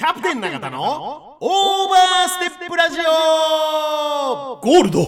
[0.00, 4.56] キャプテン永田のオーバーステップラジオ。
[4.62, 5.04] ゴールド。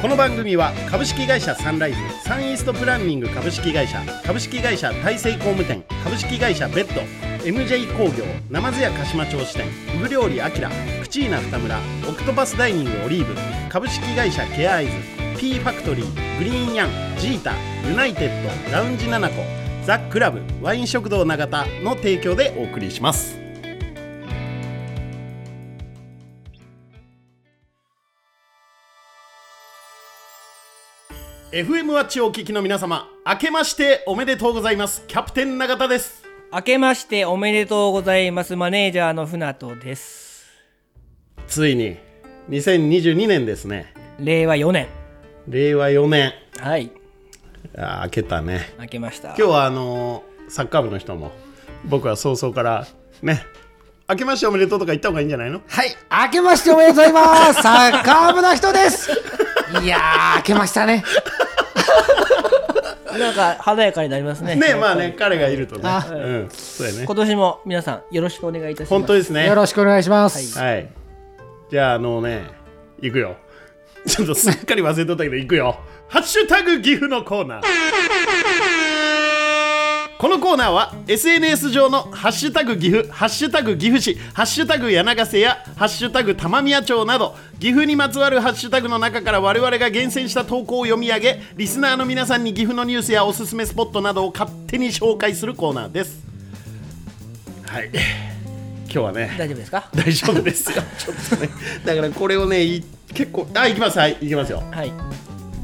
[0.00, 7.00] この番組は株式会社サンライズサンイーストプランニング株式会社株式会社大成工務店株式会社ベッド
[7.42, 9.66] MJ 工業ナ津屋鹿島町支店
[9.98, 13.34] フグ料理アキラクチーナ二村オクトパスダイニングオリーブ
[13.68, 17.52] 株式会社ケアアイズ P ファクトリーグリーンヤンジータ
[17.86, 19.34] ユナイテッドラウンジナナコ
[19.84, 23.38] ザ・クラブワイン食堂永田の提供でお送りします
[31.52, 35.04] 「FM ワッチをお聞きの皆様明けましておめでとうございます。
[35.06, 36.24] キャプテン永田です。
[36.52, 38.56] 明けましておめでとうございます。
[38.56, 40.46] マネージャーの船戸です。
[41.46, 41.98] ついに
[42.48, 43.92] 2022年ですね。
[44.18, 44.95] 令和4年
[45.48, 46.32] 令和4年。
[46.60, 46.90] はい。
[47.76, 48.74] あー明けたね。
[48.80, 49.28] 明けました。
[49.28, 51.32] 今日はあのーサッカー部の人も
[51.86, 52.86] 僕は早々から
[53.20, 53.44] ね
[54.08, 55.60] 明けましておめでとうとか言った方がいいんじゃないの？
[55.66, 55.88] はい、
[56.26, 57.54] 明けましておめでとうございます。
[57.62, 59.10] サッカー部の人です。
[59.82, 61.02] いやー、明けましたね。
[63.18, 64.54] なんか華やかになりますね。
[64.54, 65.82] ねまあね彼がいるとね。
[65.84, 66.06] あ。
[66.08, 67.04] うんそうやね。
[67.06, 68.90] 今年も皆さんよろしくお願いいたします。
[68.90, 69.46] 本当ですね。
[69.48, 70.56] よろしくお願いします。
[70.58, 70.88] はい。
[71.70, 72.44] じゃああのね
[73.00, 73.36] 行くよ
[74.06, 75.78] ちょっとすっかり忘れとったけど行くよ。
[76.08, 77.62] ハッシュタグ岐阜のコーナー。
[80.18, 96.24] このコーナーは SNS 上のハッシュタグ岐阜、ハッシュタグ岐阜市、ハッシュタグ柳瀬やハッシュタグ玉宮町など岐阜にまつわるハッシュタグの中から我々が厳選した投稿を読み上げリスナーの皆さんに岐阜のニュースやおすすめスポットなどを勝手に紹介するコーナーです。
[97.66, 97.90] はい。
[99.02, 99.34] 日はね。
[99.38, 99.88] 大丈夫ですか？
[99.94, 100.82] 大丈夫ですよ。
[100.98, 101.50] ちょっとね。
[101.84, 103.98] だからこれをねい結構あ行きます。
[103.98, 104.62] はい行きますよ。
[104.70, 104.88] はい。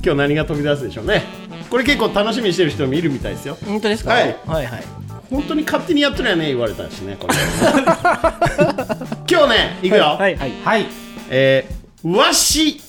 [0.05, 1.23] 今日何が飛び出すでしょうね。
[1.71, 3.57] これ結構楽しみにしてる人もいるみたいですよ。
[3.65, 4.13] 本当ですか？
[4.13, 4.37] はい。
[4.47, 4.83] はいはい。
[5.31, 7.35] 本当に勝手にやってるやね言われたしねこれ。
[9.31, 10.87] 今日ね行くよ、はいはいはい、
[11.31, 12.81] えー、和紙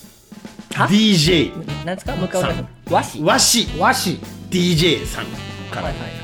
[0.74, 1.52] は？DJ
[1.86, 2.14] なんですか？
[2.16, 3.18] もう一回お願いします。
[3.22, 4.18] 和紙和紙和紙。
[4.50, 5.24] DJ さん
[5.70, 6.23] から,、はいはいは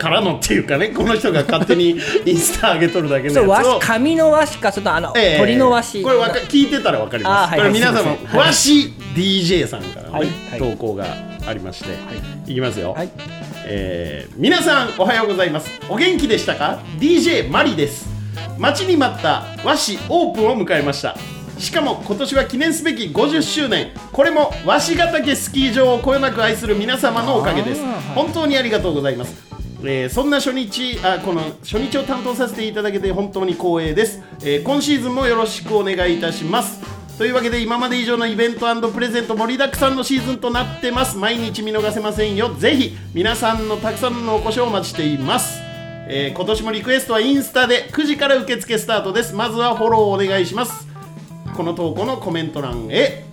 [0.00, 1.90] からのっていうかねこの人が勝手に
[2.24, 3.48] インスタ上げとるだけのやつを。
[3.48, 5.38] 和紙紙の和紙かそれとあの、ええ。
[5.38, 6.02] 鳥の和紙。
[6.02, 7.58] これわか聞いてたらわかります、あはい。
[7.58, 8.36] これ皆様、すい。
[8.36, 8.54] 和紙
[9.14, 10.28] DJ さんからね、はい。
[10.50, 10.58] はい。
[10.58, 11.04] 投稿が
[11.46, 11.90] ありまして、
[12.50, 13.10] い、きますよ、はい。
[13.66, 15.70] えー皆さんおはようございます。
[15.88, 18.08] お元気でしたか？DJ マリです。
[18.58, 21.16] 待ちに待った和紙オープンを迎えました。
[21.58, 27.82] しかも今年は記念すべき50周年これも和紙ヶ岳スキー場をこよなく愛する皆様のおかげです。
[28.14, 29.49] 本当にありがとうございます
[29.82, 36.80] えーそんな初日あこの初日を担当させていただけて本当に光栄です、えー今シーズンもよろしくお願いいたします。
[37.18, 41.18] というわけで今まで以上のイベントプレゼント盛りだくさんのシーズンとなってます。
[41.18, 42.54] 毎日見逃せませんよ。
[42.54, 45.60] ぜひ皆さんのたくさんのお越しをお待ちしています、
[46.08, 49.34] えー今年もリクエストはインスタで9時から受付スタートです。
[49.34, 50.88] まずはフォローお願いします。
[51.54, 53.29] この投稿のコメント欄へ。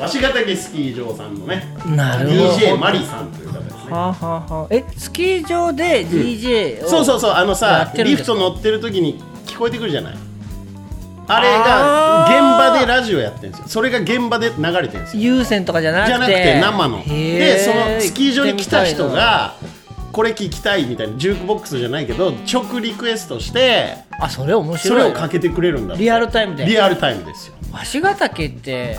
[0.00, 2.42] 鷲ヶ岳スキー場さんのねなるほど。
[2.52, 3.80] DJ マリさんという方ですね。
[3.90, 7.32] はあ、はあはあ、えスキー場で DJ を、そうそうそう。
[7.32, 10.14] あのやさリフト乗ってる時に聞こえてくるじゃない？
[11.32, 13.64] あれが現場でラジオやってるんですよ。
[13.68, 15.22] それが現場で流れてるんですよ。
[15.22, 16.08] 有線とかじゃなくて。
[16.08, 17.04] じゃなくて生の。
[17.04, 19.54] でそのスキー場に来た人が
[20.12, 24.98] これ聞きたいみたいなジュークボックスじゃないけど直リクエストしてあそれ面そ白い。
[25.04, 26.64] れをかけてくれるんだリアルタイムで。
[26.64, 27.54] リアルタイムですよ。
[27.72, 28.98] 鷲ヶ岳って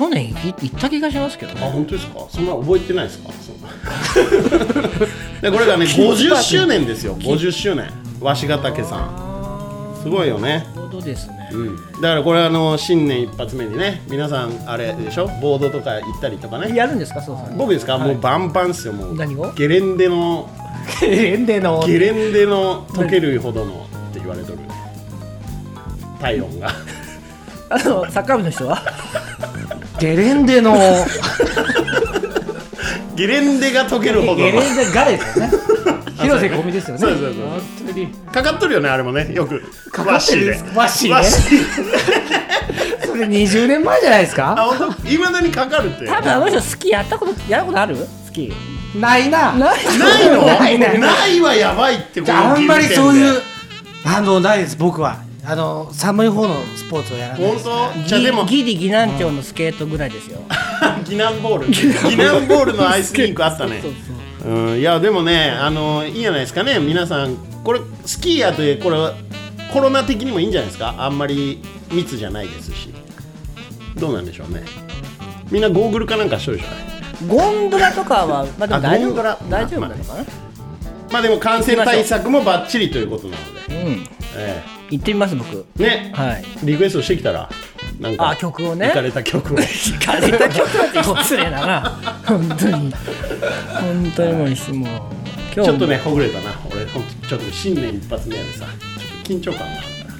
[0.00, 2.26] 去年行った気がしますけどあね本当ですか？
[2.30, 3.28] そんな覚えてないですか？
[5.42, 7.16] でこれがね50周年ですよ。
[7.20, 7.90] 50周年。
[8.22, 10.00] 鷲ヶ岳さん。
[10.02, 10.66] すごいよね。
[10.74, 11.50] なるほどですね。
[11.52, 15.26] うん、だからこれあの新年一発目にね皆さんあれでしょ？
[15.42, 16.74] ボードとか行ったりとかね。
[16.74, 17.56] やるんですかそうそう。
[17.58, 18.08] 僕ですか、はい。
[18.08, 19.14] もうバンバンっすよもう。
[19.14, 19.52] 何を？
[19.52, 20.48] ゲレンデの。
[21.02, 21.84] エンデの。
[21.86, 23.74] ゲレンデの溶けるほどのっ
[24.14, 24.58] て言われとる。
[26.20, 26.70] 体温が
[27.70, 28.82] あのサッカー部の人は？
[29.98, 30.74] ゲレンデの。
[33.14, 34.38] ゲレンデが溶けるほどの。
[34.38, 35.52] ゲレンデガレですよね。
[36.20, 37.00] 広瀬込みですよね。
[37.00, 37.32] そうそうそう。
[37.48, 38.06] 本当に。
[38.32, 39.30] かかっとるよねあれもね。
[39.32, 39.62] よく。
[39.92, 40.56] かかってる。
[40.74, 41.22] 和紙で。
[43.06, 44.62] それ20年前じゃないですあか。
[44.78, 46.06] 本当いまだにかかるって。
[46.06, 47.96] 多分あの人スキーやったことやったことある？
[48.26, 49.00] スキー。
[49.00, 49.52] ないな。
[49.52, 50.46] ないないの？
[50.46, 53.42] ないないないはやばいってああんまりそういうう。
[54.04, 58.08] あのないです僕はあの寒い方のスポーツをやらない本です当？
[58.08, 58.44] じゃあでも。
[58.44, 60.40] ギリギ南町のスケートぐらいですよ。
[61.04, 61.68] ギナンボール。
[61.68, 62.74] ギナンボール。
[62.74, 63.82] のアイスリンクあったね。
[63.82, 66.78] そうん、いやでもねあのいいじゃないですかね。
[66.78, 69.14] 皆さんこれスキーヤーというこれは
[69.72, 70.94] コロナ的にもいいんじゃないですか？
[70.98, 72.92] あんまり密じゃないですし。
[73.96, 74.62] どうなんでしょうね。
[75.50, 77.26] みんなゴーグルかなんかしとるでしょ。
[77.26, 80.24] ゴンドラとかはまあでも大丈夫大丈夫なのかな、
[81.12, 84.08] まあでも感染対策もバッチリということなので、うん。
[84.36, 85.66] え行ってみます僕。
[85.78, 86.44] えね、はい。
[86.64, 87.48] リクエストしてきたら
[88.00, 88.88] なんかあ曲をね。
[88.88, 89.58] 行かれた曲を。
[89.58, 92.20] 行かれた曲だって失礼だな。
[92.26, 92.92] 本当に。
[92.92, 94.46] 本当にもうも。
[94.46, 95.10] う
[95.54, 96.50] 今日ちょっとねほぐれたな。
[96.70, 98.66] 俺ほんとちょっと新年一発目やでさ。
[98.66, 99.66] ちょっと緊張感が。
[99.66, 100.14] あるから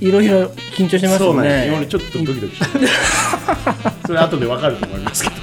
[0.00, 2.88] いろいろ緊張してますよそうなんですね俺ちょっとドキドキしてる。
[4.06, 5.36] それ後でわかると思いますけど。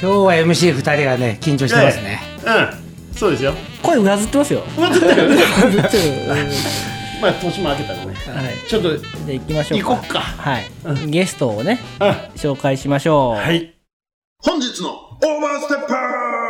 [0.00, 3.16] 日は MC 二人がね緊張してますね、うん。
[3.16, 3.54] そうですよ。
[3.82, 4.64] 声上ずってますよ。
[4.76, 5.28] うってる。
[5.28, 8.14] 上ずってるまあ年も明けたらね。
[8.14, 8.68] はい。
[8.68, 9.88] ちょっとじゃあ行きましょうか。
[9.88, 10.20] 行こっか。
[10.20, 10.66] はい、
[11.06, 12.08] うゲストをねうん。
[12.36, 13.36] 紹介しましょう。
[13.36, 13.74] はい。
[14.38, 16.47] 本日のオーバーステッパー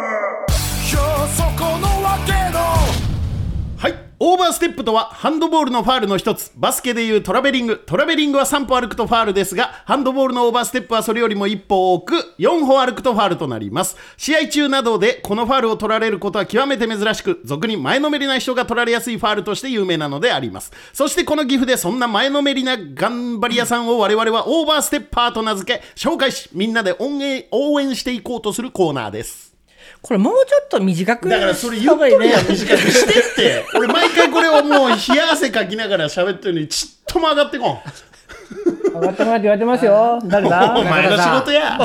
[4.20, 6.50] オーバーステップとはハンドボールのファールの一つ。
[6.56, 7.78] バスケでいうトラベリング。
[7.78, 13.96] トラベリングは3歩歩くとファールですがハンドボールのオーバーステップはそれよりも1歩多く4歩歩くとファールとなります。
[14.16, 20.72] 試合中などでこのファールを取られることは極めて珍しく俗に前のめりな人が取られやすいファールとして有名なのであります。
[20.92, 29.47] そしてこの岐阜でそんな前のめりな頑張り屋さんを我々はオーバーステッパーと名付け紹介しみんなで応援応援していこうとするコーナーです。
[30.08, 32.66] これもうちょっと短くだからそれ言っとるやん短くし
[33.06, 33.66] てって。
[33.76, 37.78] 俺毎回これをもう冷や汗かきながら喋ってるのにちっとも上がってこん。
[38.94, 40.18] 上がってもらって言われてますよ。
[40.24, 40.74] 誰だ？
[40.78, 41.76] お前の仕事や。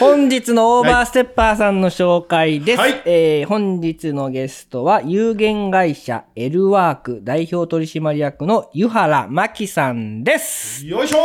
[0.00, 2.80] 本日のオーバーステッパーさんの紹介です。
[2.80, 3.00] はい。
[3.04, 10.84] えー本日のゲストは有限会社エルワーク代表取締役の湯原真紀さんです。
[10.84, 11.18] よいしょ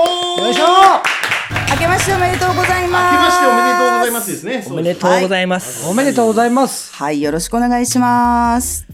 [0.44, 1.33] よいしょ
[1.74, 3.14] 明けましておめでとうございます。
[3.14, 5.88] 明けましておめでとうございますですねおめでとうございます。
[5.88, 8.86] おめでとうございますはい、よろしくお願いします。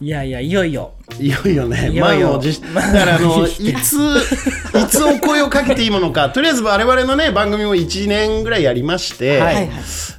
[0.00, 0.94] い、やいや、いよいよ。
[1.20, 3.74] いよいよねいよいよ満を持してだからあのいつい
[4.90, 9.70] つお声をかけていいものかとりあえず我々のね番組も1年ぐらいやりまして、はい。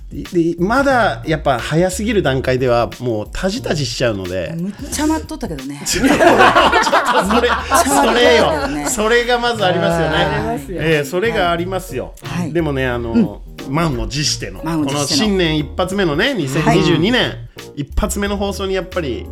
[0.09, 4.55] でまだやっぱ早すぎる段階ではもうタジタジしちゃうので。
[4.57, 5.81] むっちゃ待っとったけどね。
[5.85, 6.15] それそ
[8.13, 8.89] れよ、ね。
[8.89, 10.81] それがまずありますよね。
[10.81, 12.13] ええそれがありますよ。
[12.23, 12.53] はい。
[12.53, 19.25] でもね、あの、満を持しての、この新年一発目のね、2022年、一発目の放送にやっぱり、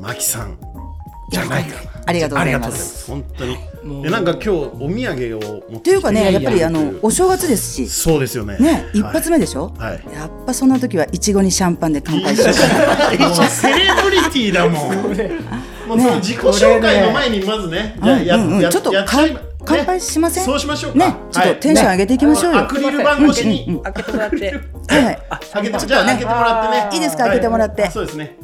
[0.00, 0.56] マキさん
[1.30, 1.90] じゃないかな。
[2.06, 2.88] ありがとうございありがとうございま。
[2.88, 3.10] ますす。
[3.10, 4.00] 本当にも。
[4.00, 4.96] うで、なんか今日お土産
[5.36, 8.56] を持ってというかね、やっぱりあのお正月ですし、そうですよね。
[8.58, 9.72] ね、一発目でしょ？
[9.78, 10.00] はい。
[10.14, 12.52] やっぱそんな時はいちごにシャンパンで乾杯しよう
[13.48, 15.96] セレブリティだもん。
[15.98, 17.96] もう自己紹介の前にまずね、
[18.70, 20.44] ちょっと乾乾杯しません？
[20.44, 20.98] そうしましょうか。
[20.98, 22.58] ね、ちょっとテンション上げていきましょうよ。
[22.60, 23.80] アクリル板越しに。
[23.84, 24.36] 開けてもらって。
[24.88, 25.18] はいはい。
[25.52, 26.88] 開けてじゃあ開けてもらってね。
[26.94, 28.36] いいですか開けてもらってはいそうですね。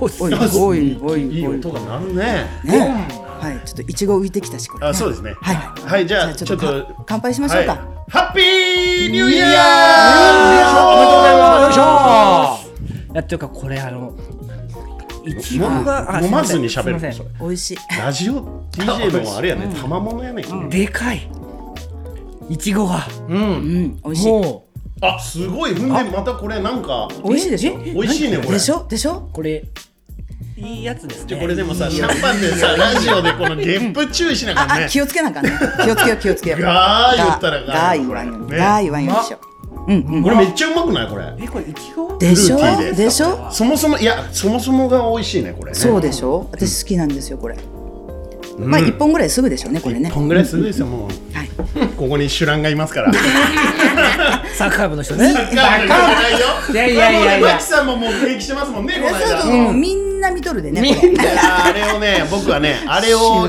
[0.00, 1.38] おい おいおいおい。
[1.38, 2.46] いい音が鳴るね。
[2.64, 3.08] ね、
[3.40, 4.86] はい、ちょっといちご浮いてきたしこれ。
[4.86, 5.34] あ、そうですね。
[5.40, 5.90] はいはい。
[5.90, 7.72] はい、じゃあちょっとか乾杯しましょうか。
[7.72, 10.86] はいハッピーニューイヤー。
[10.86, 14.14] おめでとうございますよいしょいや、っていうか、これあの、
[15.26, 17.78] いちごが、あ飲まずに喋る美味しい。
[17.98, 20.42] ラジオ DJ のあれやね、賜物やね。
[20.70, 21.28] でかい。
[22.48, 24.32] いちごが、うん、美味しい。
[24.32, 24.67] も
[25.00, 25.72] あ、すごい。
[25.72, 27.80] 踏んでまたこれなんか美味しいでしょ？
[27.84, 28.50] え美味しいねこれ。
[28.50, 28.86] でしょ？
[28.88, 29.28] でしょ？
[29.30, 29.64] う、これ、
[30.56, 31.36] いいやつですね。
[31.40, 34.88] これでもさ、シャンパンでさ、ラジオでこのゲップ注意しなあかんあ、ねあ、。
[34.88, 35.52] 気をつけなあかんね。
[35.84, 36.60] 気をつけよう気をつけよう。
[36.62, 39.38] ガー言ったらガー言わんよガー言わんよしよ
[39.86, 39.92] う。
[39.92, 40.22] うんうん。
[40.22, 41.08] これめっちゃうまくない？
[41.08, 41.24] これ。
[41.40, 42.18] え、これいちご？
[42.18, 42.56] でしょ？
[42.58, 43.48] ででしょ？
[43.52, 45.78] そもそもいやそもそもが美味しいねこれね。
[45.78, 46.48] そうでしょ？
[46.52, 47.56] 私好きなんですよこれ。
[48.58, 50.10] まあ一本ぐらいすぐでしょうねこれね。
[50.10, 51.36] こんぐらいするですよもう。
[51.36, 51.48] はい。
[51.96, 53.12] ここにシュランがいますから。
[54.54, 55.32] サッカー部の人ね。
[55.32, 56.38] サッカー部じゃないよ。
[56.72, 59.28] いやいやいやマキさんももう平気してますもんねこの間。
[59.28, 61.12] そうそうみんな見とるでねこれ。
[61.12, 63.48] いやあれをね 僕はねあれを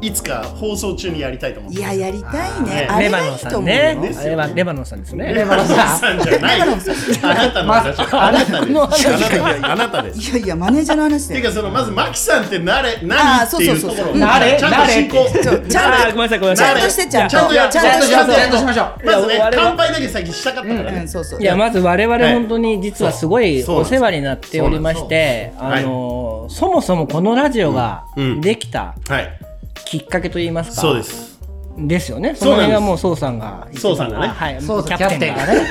[0.00, 2.70] いつか放送中にやりたいと思っていややりたいね。
[2.70, 3.94] ねあれレバノンさんね。
[3.94, 4.02] よ。。
[4.02, 4.30] ですよね。
[4.30, 5.34] レバレバノンさんですね。
[5.34, 6.60] レバノンさんじゃない。
[6.60, 9.66] あなたの話あなたです。
[9.66, 10.30] あなたです。
[10.30, 11.34] いやいやマネージャーの話で。
[11.34, 15.28] ていうかそのまずマキさんって誰あ何ーっていうところをそうそうそう誰ちゃんと進行。
[15.28, 16.74] そうちゃんとあーごめんなさいごめんなさい。
[16.74, 18.12] ちゃんとしてちゃんとちゃんとちゃんとちゃんとして。
[18.12, 21.00] やっちゃんとしましょうまずね乾杯だけ先したかったからね。
[21.00, 21.40] うんそうそう。
[21.40, 28.04] いやまず我々はい本当に実はすごいそうお世話になっておりまして、あのーそもそもこのラジオが
[28.40, 29.40] できたはい。
[29.84, 31.38] きっかけといいますか、そうです。
[31.78, 32.34] ですよね。
[32.34, 34.26] その辺はもう宋さんが宋さんがね。
[34.26, 35.46] あはい、そうキャプテンが。
[35.46, 35.60] ね。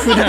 [0.00, 0.28] 普段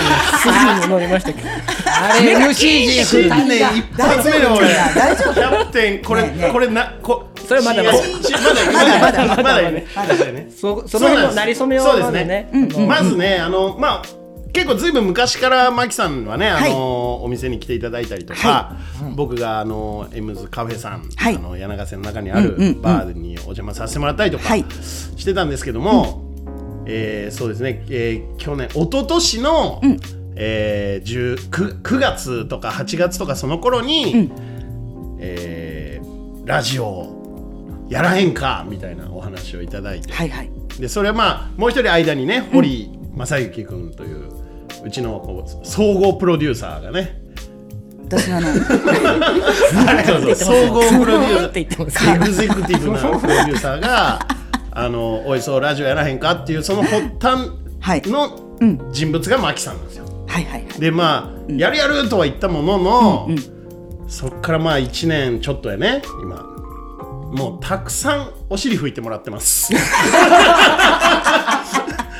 [0.80, 1.48] すぐ乗りましたけど。
[1.48, 4.68] あれ MC 陣新二人年が一発目の俺。
[4.68, 7.98] 大丈夫キャプテンこれこれなこそれまだまだ。
[7.98, 12.48] まだまだまだまだねまだねそその辺のなりそめをそうですね。
[12.86, 14.21] まずねあのまあ
[14.52, 16.72] 結構ずいぶん昔からマキさんはね、あのはい
[17.22, 18.76] お店に来ていただいたりとか、は
[19.14, 21.36] 僕があのエムズカフェさん、はい。
[21.36, 22.82] あの柳ヶ瀬の中にあるうんうんうん。
[22.82, 24.64] バーにお邪魔させてもらったりとかはい。
[25.16, 26.24] してたんですけども、
[26.86, 30.00] えーそうですね、えー去年一昨年の、うん。
[30.34, 34.30] えー、10 9, 9月とか8月とかその頃に、
[35.20, 36.12] えー
[36.44, 40.50] ラジオやらへんかみたいなお話をいただいて、はいはい。
[40.80, 44.31] でそれはまあもう一人間にね堀正幸君という
[44.84, 47.20] うちのこう総合プロデューサーがね。
[48.08, 48.40] 私はあ
[50.20, 54.18] の総合プロデューサーエグゼクティブなプロデューサーが
[54.70, 56.94] 「あのおいそうラジオやらへんか?」っていうその発
[57.80, 58.00] はい。
[58.00, 58.92] 端のうん。
[58.92, 60.04] 人物がマキさんなんですよ。
[60.28, 60.80] はいはいはい。
[60.80, 63.28] でまあ、やるやるとは言ったものの、
[64.08, 66.02] そっからまあ1年ちょっとやね。
[66.22, 66.52] 今
[67.32, 69.72] もうたくさんお尻拭いてもらってます。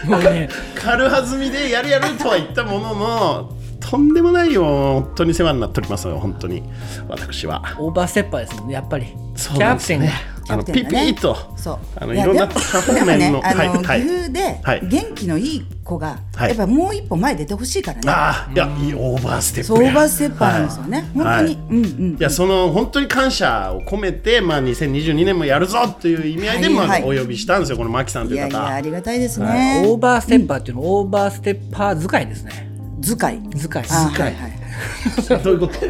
[0.05, 0.49] もうね。
[0.75, 3.51] 軽はずみでやるやるとは言ったものの
[3.93, 6.63] とんでもないよ本当に世話になっておりますよ本当に。
[7.09, 7.63] 私は。
[7.79, 9.15] オーバーステッパーですもんねやっぱり。
[9.37, 10.11] そうなんですね。
[10.49, 11.13] あのピキャプテンがね。
[11.13, 11.79] ピーとそう。
[11.97, 14.89] あのいろんな方面のねあの、はいではい。
[14.89, 16.49] 元気のいい子が、はい。
[16.49, 18.11] やっぱもう一歩前出てほしいからね。
[18.11, 21.07] ああいやいいオーバーステップオやーバーステッパーなんですよね、はい。
[21.13, 22.17] 本当に、うんうんい。
[22.19, 27.03] やその本当に感謝を込めて、まあ、2022年もやるぞという意味合いで、はいはい。
[27.03, 28.49] まあ、お呼びしたんですよこのマキさんという方。
[28.49, 32.72] いやいやありがたいですオね、ーバーステッパーっていうのはオーバーステッパー使いですね
[33.03, 33.41] 図解。
[33.57, 34.52] 使いあはいはい
[35.43, 35.75] どういうこと？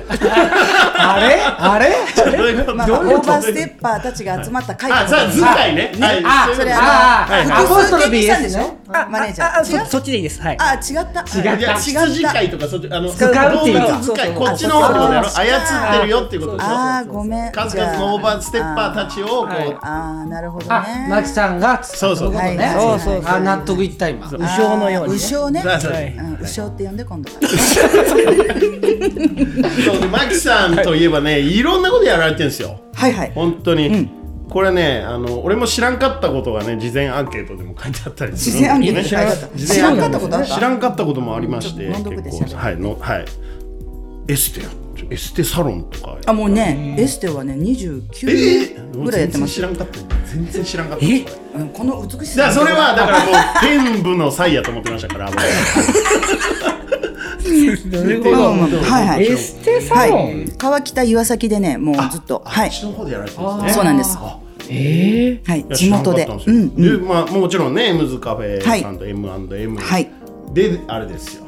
[0.99, 1.41] あれ？
[1.59, 1.91] あれ？
[2.37, 2.75] どういうこと？
[2.77, 3.33] まあ、どういうこと？
[3.33, 5.93] オーバーステッパーたちが集まった会あさあ図解ね。
[6.01, 6.23] はい。
[6.25, 8.33] あそれああのあアポストロフィーで
[8.95, 10.41] あマネージャああー違うそそっちでいいです。
[10.43, 10.57] はい。
[10.61, 10.81] あ違っ
[11.13, 11.21] た。
[12.43, 15.27] 違とかそっちあのスカウティング動物使いこっちの方ってことだろ？
[15.27, 15.59] あ操
[15.97, 16.67] ってるよっていうことでしょ？
[16.69, 22.33] あーごめん数々のオーバーステッパーたちをこう、はいああなるほどあねマキさんがそうそう。
[22.33, 24.27] そうそうそうあ納得いった今。
[24.29, 25.63] 武将のように、ね、武将ね。
[26.41, 27.49] 武将って呼んで今度から
[29.85, 31.63] そうでマキさんといえばねい。
[31.63, 32.81] ろんなことやられてるんですよ。
[32.95, 33.33] はいはい。
[33.35, 34.09] 本当に、
[34.49, 39.75] これねあの俺も知らんかったことがね事前アンケートでも書いてあったりする事前アンケートね事前アンケート。
[39.75, 40.55] 知らんかったことあった？
[40.55, 43.25] 知らんかったこともありまして結構はいのはい。
[44.29, 44.69] エステや
[45.11, 49.61] エステサロンとかあもうねエステはね29え年ぐらいやってます。
[49.61, 49.99] 全然知らんかった
[50.33, 51.05] 全然知らんかった。
[51.07, 51.25] え
[51.57, 52.43] うんこの美しさ。
[52.43, 55.31] だそれはだからもう天部の際やと思ってましたから
[57.91, 58.71] なるほうん。
[58.71, 58.85] どうん。
[58.85, 59.25] はいはい。
[59.27, 60.53] エステサはロン、い。
[60.57, 62.43] 川北岩崎でねもうずっと。
[62.45, 62.69] あはい。
[62.69, 63.73] あっちの方でやられてるんですね。
[63.73, 64.19] そうなんです。
[64.21, 65.65] あええはい。
[65.75, 66.29] 地元で。
[66.47, 70.09] うんでまあもちろんねエムズカフェはいさんと M&M はい。
[70.53, 71.45] であれですよ。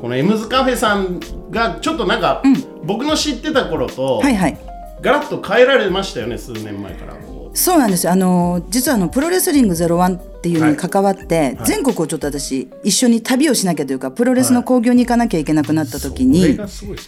[0.00, 2.42] このエムズカフェさんがちょっとなんか、
[2.84, 4.56] 僕の知ってた頃と、はいはい。
[5.02, 7.12] ガラッと変えられましたよね数年前から。
[7.14, 7.18] こ
[7.52, 8.12] そうなんですよ。
[8.12, 17.02] あの実はあのプロレスリング01っていうのに関わって、全国をちょっと私一緒に旅をしなきゃというかプロレスの興行に行かなきゃいけなくなったう時に、それがすごいね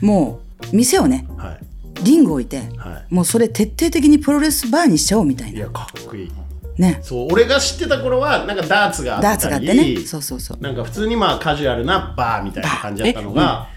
[0.00, 0.40] も
[0.72, 1.58] う店をねは
[2.02, 5.52] リング置いて、はもうそれ徹底的にプロレスバーにしちゃおうみたいな。
[5.52, 6.32] いいやかっこいい。
[6.78, 7.00] ね。
[7.02, 10.06] そう俺が知ってた頃はなんかダーツがあダーツったりがあってね。
[10.06, 10.62] そうそうそう。
[10.62, 13.68] なんか普通にまあカジュアルなバーみたいな感じだったのが、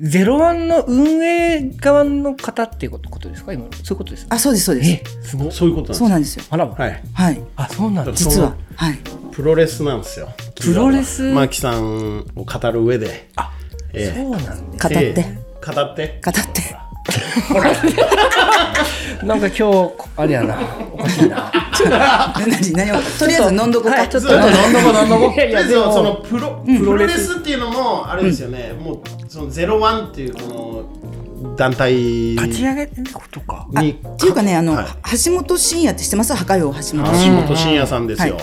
[0.00, 3.52] ゼロワンの運営側の方っていうことですか？
[3.52, 4.90] 今そういうことですかあそうですそうです。
[4.90, 5.52] えすごい。
[5.52, 5.98] そういうことなんです。
[5.98, 6.44] そうなんですよ。
[6.50, 6.74] あらま。
[6.74, 7.02] はい。
[7.12, 7.42] はい。
[7.56, 8.54] あそうなんです実は。
[8.76, 8.98] はい。
[9.32, 10.28] プロレスなんですよ。
[10.60, 11.22] プロレス？
[11.32, 13.28] マキさんを語る上で。
[13.36, 13.50] あ、
[13.92, 14.20] ええ。
[14.20, 15.38] そうなんです語って、ええ。
[15.66, 16.20] 語って。
[16.24, 16.62] 語って
[19.22, 20.58] なんか今日あれやな。
[20.92, 21.52] おかしいな。
[21.88, 33.66] 何何をとりあえず飲んどこうか、はいちょっと飲んどこ飲んどこいやいやでもそのプロプロレスっていうのもあれですよね、もうそのゼロワンっていうこの団体に立ち上げることか。
[33.70, 33.80] っ
[34.16, 34.86] ていうかねあの、はい。
[35.24, 36.34] 橋本真也って知ってます？
[36.34, 38.36] 破壊王橋本橋本真也さんですよ、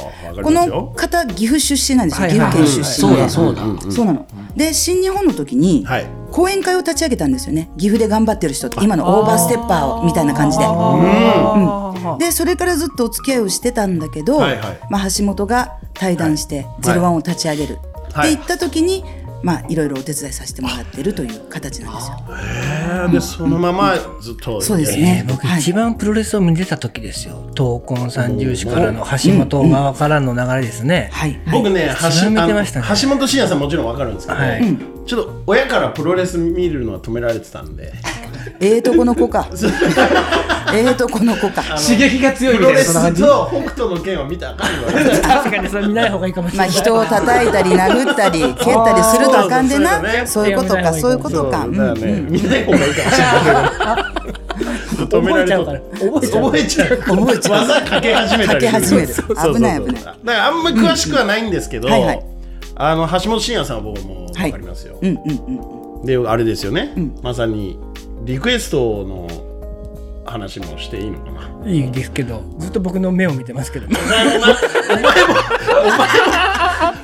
[0.44, 3.16] この方岐阜出身なんですよ、はい岐阜県出身。
[3.16, 3.62] で、はいそうだ。
[3.62, 4.28] そうだそうなの。
[4.56, 6.08] で新日本の時に、はい。
[6.32, 7.70] 講演会を立ち上げたんですよね。
[7.78, 10.66] 岐阜で頑張ってる人って今のオーバーステッパーをみたいな感じで。
[10.68, 14.80] あでそれからずっとお付き合いをしてたんだけど、はいはい。
[14.90, 17.74] まあ、橋本が対談して「ゼロワンを立ち上げる。
[17.74, 18.36] ってはい。
[18.36, 19.04] 言った時に、
[19.44, 22.18] まあ、いろいろお手伝いさせてもらってるという形なんですよ。
[22.30, 25.60] へえでそのままずっとそうですえねー僕はい。
[25.60, 27.52] 一番プロレスを見てた時ですよ。
[27.54, 34.78] 闘魂三重士からの橋本側からの流れですね、はい、はい、僕ね橋本真也さんもちろんわかるんですけど、はい。
[35.06, 37.94] ちょっと親からプロレス見るのは止められてたんで
[38.60, 39.48] ええとこの子か。
[40.74, 41.62] ええとこの子か。
[41.78, 51.66] 刺激が強いみたいプロレスなそんな感じと北斗の拳は見たらあかん 確かにそれ見ない方がいいかもしれまあない、人を叩いたり殴ったり蹴ったりするとあかんでなそうそうそういうことかそういうことか。
[51.68, 54.26] 見ない方がいいかもしれない。
[55.10, 55.80] 覚えちゃうから。
[55.80, 57.62] 覚えちゃう覚えちゃう。
[57.62, 58.68] 技かけ始めたり。
[58.68, 60.04] 危ない危ない。
[60.04, 61.90] だからあんまり詳しくはないんですけど、
[62.78, 65.20] あの橋本真也さんは僕もはい分かりますよ、うんうん
[65.60, 66.94] うんであれですよね、
[67.24, 67.80] まさに
[68.26, 69.28] リクエストの
[70.26, 71.70] 話もしていいのかな？
[71.70, 75.34] いいですけどずっと僕の目を見てますけどお前もなお前も
[75.86, 76.06] お前も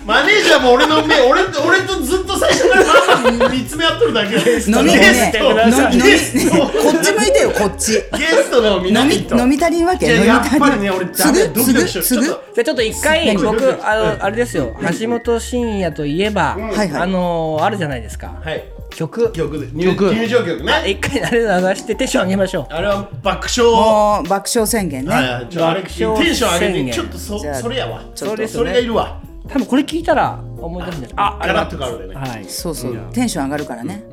[0.04, 4.36] マネージャーも俺の目俺俺とずっと最初から見つめ合っとるだけ。
[4.36, 5.51] で飲みゲスねト。
[5.51, 5.56] 飲
[5.92, 7.94] みゲストこっち向いてよこっち。
[7.94, 9.36] ゲストの飲南と。
[9.36, 10.08] み飲み足りんわけ？
[10.08, 11.54] いやっぱりね俺ダメすぐ？
[11.54, 12.04] ドキドキしちゃう。
[12.04, 12.24] すぐ？
[12.24, 14.75] すぐちょっとじゃあちょっと一回何僕あのあれですよ。
[15.00, 17.01] 橋本真也といえば、はいはい。
[17.04, 18.42] あのあるじゃないですか。
[18.44, 19.32] はい曲。
[19.32, 19.68] 曲で。
[19.74, 20.92] 入入場曲ね。
[20.92, 21.46] 一回あれ流
[21.76, 22.74] してテンション上げましょう。
[22.74, 23.72] あれは爆笑。
[23.72, 25.50] もう爆笑宣言ね、はいはい。
[25.50, 28.04] ちょあれテンション上げてちょっとそじゃあそれやわ。
[28.14, 28.36] ちょっと。
[28.36, 29.22] それそれがいるわ。
[29.50, 32.20] 多分これ聞いたら思い出すんですあガラッと変わるでね。
[32.20, 32.46] はい。
[32.46, 32.96] そうそう。
[33.14, 34.04] テンション上がるからね、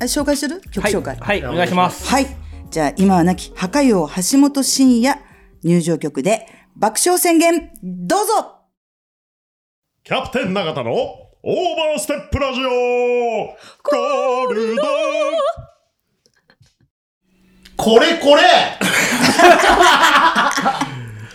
[0.00, 0.60] あ紹介する？
[0.70, 1.16] 曲紹介。
[1.16, 2.08] はい、はい、お願いします。
[2.08, 2.26] はい。
[2.70, 5.20] じゃあ、今は亡き破壊王橋本真也
[5.62, 8.60] 入場曲で爆笑宣言、どうぞ！
[10.04, 12.68] キャプテン永田のオーバーステップラジオ。
[12.68, 14.82] ゴールド。
[17.76, 18.42] これこれ。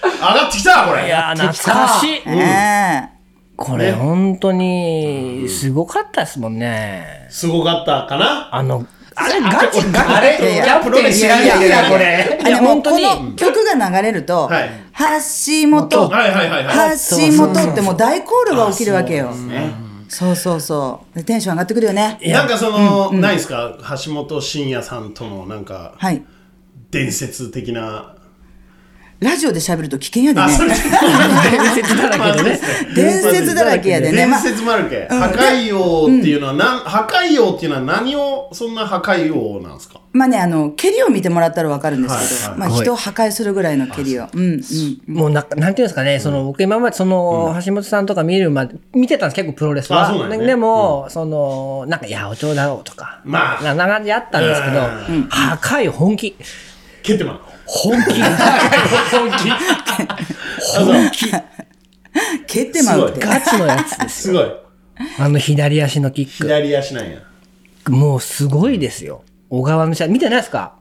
[0.02, 1.08] 上がってきたこれ。
[1.08, 2.22] いやー懐かしい。
[2.26, 3.10] え。
[3.58, 7.28] これ本当にすごかったですもんね。
[7.30, 8.56] すごかったかな？
[8.56, 10.10] あのあれガチガチ。
[10.10, 12.40] あれいやいやキャプテン知らないやこれ。
[12.42, 12.48] え。
[12.48, 14.70] いやあのもうこ本当にの曲が流れると、はい。
[14.94, 19.34] 橋本、はいはいはいはい橋本ってもう大コールが起きるわけよ。
[20.10, 21.18] そうそうそう。
[21.18, 22.20] でテンション上がってくるよね。
[22.24, 23.78] なんかその、ないですか？
[24.06, 26.24] 橋本真也さんとのなんかはい。
[26.92, 28.16] 伝説的な
[29.20, 30.76] ラジオで喋ると危険やであそれね。
[31.52, 32.60] 伝説だらけでね。
[32.96, 34.18] 伝説だらけやでね。
[34.18, 40.00] 伝まあ説もあるけ、破壊王っていうのは、なん破壊王っていうのは何をそんな破壊王なんですか？
[40.14, 44.28] まあね、あの、蹴りを見てもらったらわかるんですけど、はいまあ人を破壊するぐらいの蹴りを。
[44.32, 44.38] う。
[44.40, 44.62] んうん。
[45.08, 49.36] もうななんていうんですかね、その僕今までその橋本さんとか見るまで見てたんです。
[49.36, 50.04] 結構プロレスは。
[50.04, 50.42] あそうなんやね。
[50.44, 53.64] ででも、そのなんか八百長だろうとか、まあ。
[53.64, 55.28] なな感じあったんですけど、うん。
[55.28, 56.36] 破壊本気。
[57.02, 58.22] 蹴ってまう本気。
[59.12, 59.52] 本気。
[60.80, 61.32] 本気。
[62.48, 63.20] 蹴ってまうって。
[63.20, 64.46] ガチのやつですすごい。
[65.20, 67.20] あの左足のキッ左足なんや。
[67.84, 69.24] クもうすごいですよ。
[69.50, 70.74] 小川の試合見てないですか？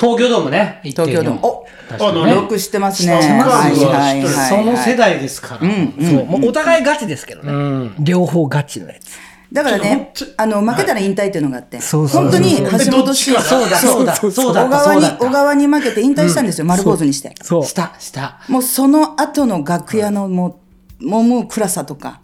[0.00, 0.80] 東京ドームね。
[0.84, 1.40] 東京ドーム。
[1.42, 3.18] おあなよく知ってますね。
[3.20, 4.64] 知ってますはい知ってますはいはい。
[4.64, 9.18] その世代ですから、そうもうお互いガチですけどね、両方ガチのやつ
[9.52, 14.64] だからねあの、負けたら引退っていうのがあって、本当にえ橋本真也、そうだそうだそうだ。
[14.64, 15.26] 小川に、そうだった。
[15.26, 17.34] 小川に負けて引退したんですよ、丸坊主にして。
[17.42, 17.64] そう。
[17.64, 18.40] したした。
[18.48, 20.60] もうその後の楽屋のも
[21.00, 22.20] う、もうもう暗さとか、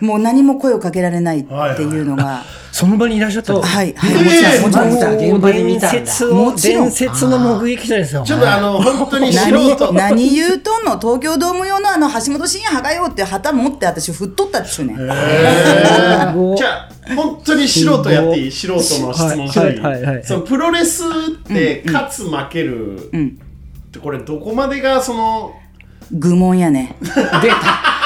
[0.00, 5.14] もう何も声をかけられないっていうのが、その場にいらっしゃったはい、はい、えーもちろん、もちろん。
[5.16, 9.92] 現場で見たんだ伝説をもちろん伝説の目撃者ですよちょっとあの本当に素何人。
[9.92, 10.30] 何？
[10.30, 14.94] 言うとんの東京ドーム用のあの橋本真也はがよって旗持って私振っとったっちゅうね。
[14.96, 20.24] じゃあ本当に素人やっていい素人の質問していい、はいはいはいはい。
[20.24, 21.08] そのプロレスっ
[21.46, 23.10] て勝つ負けるっ
[23.90, 25.54] てこれどこまでがその
[26.12, 26.96] 愚問やね。
[27.00, 27.08] 出
[27.50, 27.99] た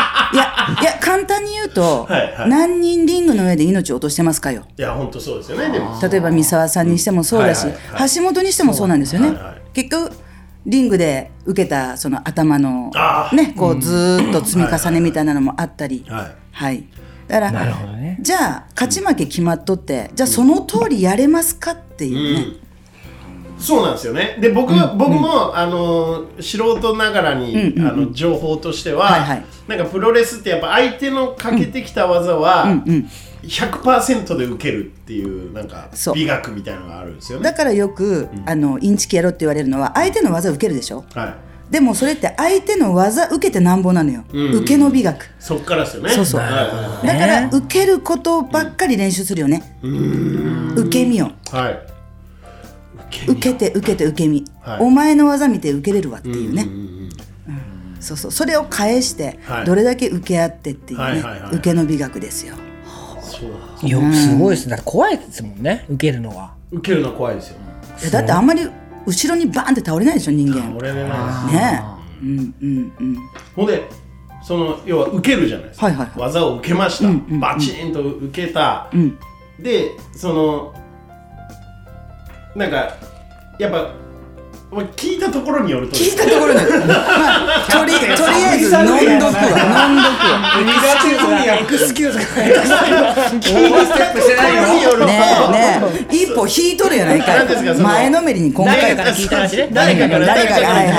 [0.80, 2.48] いや、簡単に言うと、はいはい。
[2.48, 4.64] 何人リングの上で命を落としてますかよ。
[4.76, 5.98] いや本当そうですよねでも。
[6.00, 8.10] 例えば三沢さんにしてもそうだし、はいはいはい。
[8.10, 9.28] 橋本にしてもそうなんですよね。
[9.28, 9.54] はいはい。
[9.74, 10.12] 結局
[10.66, 12.90] リングで受けたその頭の
[13.32, 16.84] ねこうずーっと積み重ねみたいなのもあったり、はいはい。
[17.28, 18.18] だからなるほどね。
[18.20, 22.63] じゃあ勝ち負け決まっとってじゃあその通りやれますかっていうね。
[23.58, 24.36] そうなんですよね。
[24.40, 29.44] で僕は、僕も、あの素人ながらに、あの情報としては、はいはい。
[29.68, 33.08] なんかプロレスってやっぱ相手のかけてきた技は、うん
[33.46, 37.44] 100%で受けるっていうなんか美学みたいなのがあるんですよね。
[37.44, 41.04] だからよく、あのインチキやろって言われるのは相手の技受けるでしょ？
[41.14, 41.34] はい。
[41.70, 45.28] でもそれって相手の技受けてなんぼなのよ、ん受けの美学。
[45.38, 46.08] そっからですよね。
[46.10, 46.40] そうそう。
[46.40, 46.52] はい。
[46.52, 51.26] はだから受けることばっかり練習するよね、受け身を。
[51.26, 51.93] いはい
[53.26, 54.80] 受けて受けて受け身、はい。
[54.80, 56.94] お前の技見て受けれるわっていうね、うん
[58.00, 58.30] そうそう。
[58.30, 59.64] それを返して、はい。
[59.64, 61.54] どれだけ受け合ってっていうね、はいはいはい。
[61.54, 62.54] 受けの美学ですよ。
[63.22, 63.88] そう。
[63.88, 64.72] よすごいですね。
[64.72, 65.86] だって怖いですもんね。
[65.88, 66.54] 受けるのは。
[66.70, 67.56] 受けるのは怖いですよ。
[68.02, 68.68] いやだってあんまり
[69.06, 70.76] 後ろにバーンって倒れないでしょ人間。
[70.76, 71.48] 俺ねな。
[71.50, 71.82] いね。
[71.82, 73.18] えうんうんうん。
[73.56, 73.88] ほんで
[74.42, 76.18] その要は受けるじゃないですか、はいはいはい。
[76.20, 79.18] 技を受けました、バチンと受けた、ん。
[79.58, 80.74] でその
[82.54, 82.96] なんか
[83.58, 84.04] やっぱ
[84.70, 88.12] まあ聞いたところによると聞いたところに、 まあ、とりとり
[88.44, 89.42] あえず飲んどくわ。
[89.86, 90.40] 飲んどくわ。
[90.58, 92.24] 苦手分野エクスキューズが。
[93.38, 94.26] 聞いたとこ
[94.66, 96.14] ろによると、ねえねえ。
[96.14, 97.44] 一歩引いとるやないか
[97.80, 99.14] 前のめりに今回誰かから。
[99.14, 100.26] 聞いた話ね誰かから。
[100.26, 100.94] 誰かがはいはい。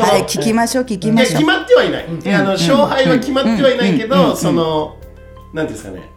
[0.00, 1.40] はい聞きましょう聞きましょう。
[1.40, 4.96] 決まってはいない、あの勝敗は決まってはいないけど、その
[5.52, 6.10] なんていうんですかね。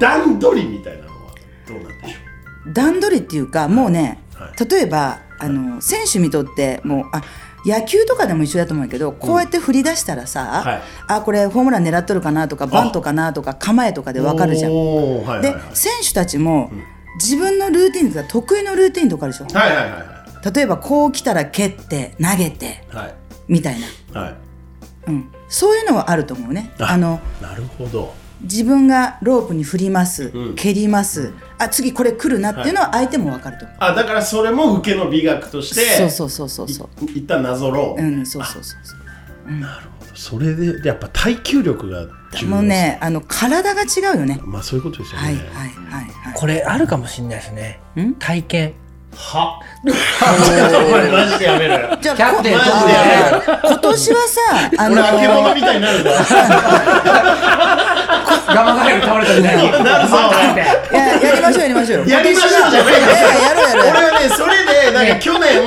[0.00, 1.12] 段取りみたいなのは
[1.68, 2.21] どうなんでしょ
[2.66, 4.68] 段取りっていうかもうね、はい。
[4.68, 7.22] 例えばあの選手にとってもうあ
[7.64, 10.82] 野球とかでも一緒だと思うけどこうやって振り出したらさ、はい。
[11.08, 14.72] あこれホームラン狙っとるかなとかバントかなとか構えとかで分かるじゃん。
[14.72, 15.60] はいはいではい。
[15.74, 16.70] 選手たちも
[17.16, 19.44] 自分のルーティンとか得意のルーティンとかあるでしょ？
[19.58, 20.22] はいはいはいは
[20.52, 23.14] 例えばこう来たら蹴って投げていはい。
[23.48, 23.76] みたい
[24.12, 24.34] な、はい。
[25.08, 26.72] うん、そういうのはあると思うね。
[26.78, 30.54] あのなるほど自分がロープに振ります、うん。
[30.54, 37.04] 蹴りますあ次これ来るなっていうのは相手も分かると思う、あだからそれも受けの美学としてそうそうそうそうそう。
[37.06, 39.52] い一旦なぞろう、うんそうそうそうそう。
[39.60, 40.16] なるほど。
[40.16, 44.40] それでやっぱ耐久力が重要もうねあの体が違うよね。
[44.44, 45.26] まあそういうことですよね。
[45.26, 45.62] はいはいは
[46.02, 46.34] いはい。
[46.34, 47.80] これあるかもしれないですね。
[47.96, 48.14] ん？
[48.14, 48.74] 体験
[49.16, 49.60] は。
[49.84, 49.88] お
[50.90, 54.40] 前マジでやめろよじゃあキャプテンマジでやめろ今年はさ
[54.78, 56.10] あの俺あけぼのみたいになるぞ。
[58.54, 60.54] ガマガエル倒れたみたいななるぞお前。
[60.54, 60.64] いや
[61.18, 62.08] やりましょうやりましょう。
[62.08, 63.16] やりましょうじゃないいやいや
[63.48, 63.86] やろうやろう。
[63.86, 65.62] やろう俺はねそれでなんか去年、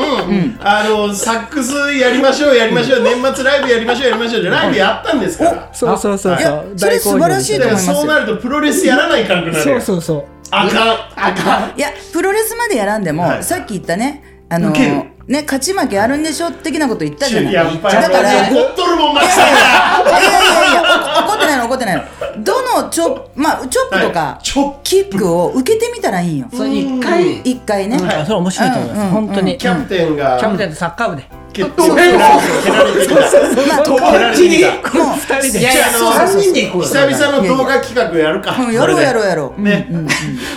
[0.60, 5.70] あのサックスやりましょうやりましょう年末ライブやりましょうやりましょうでライブやったんですから。
[5.74, 10.26] そうそうそういやそうそれ素晴らしいと思いますそうなるとプロレスやらないかんくなるそうよそうそう。
[10.52, 11.78] あかんあかん。
[11.78, 13.44] いやプロレスまでやらんでも、はい。
[13.44, 17.54] さっき言ったねあの受けるね勝ち負けあるんでしょ的なこと言ったじゃない。
[17.54, 17.96] やっぱり。
[17.96, 22.04] だから怒っとるもんマジでいやいやいやいやお怒ってないの怒ってないの。
[22.44, 24.06] どのチョップまあチョップ。
[24.06, 24.40] とか、
[24.84, 26.48] キックを受けてみたらいいんよ。
[26.54, 27.38] それ一回。
[27.40, 29.06] 一回ね、あそれ面白いと思います、うん。
[29.06, 29.58] うん本当に。
[29.58, 30.38] キャプテンが。
[30.38, 31.26] キャプテンとサッカー部で。
[31.54, 36.42] 蹴って蹴られまあ蹴られてきたもう二人でいやいやそうそうそう。
[36.42, 36.88] 3人で行こうよ。
[36.88, 38.56] 久々の動画企画やるか。
[38.62, 39.88] うんやろうやろうやろう、ね。
[39.90, 40.08] うんうん。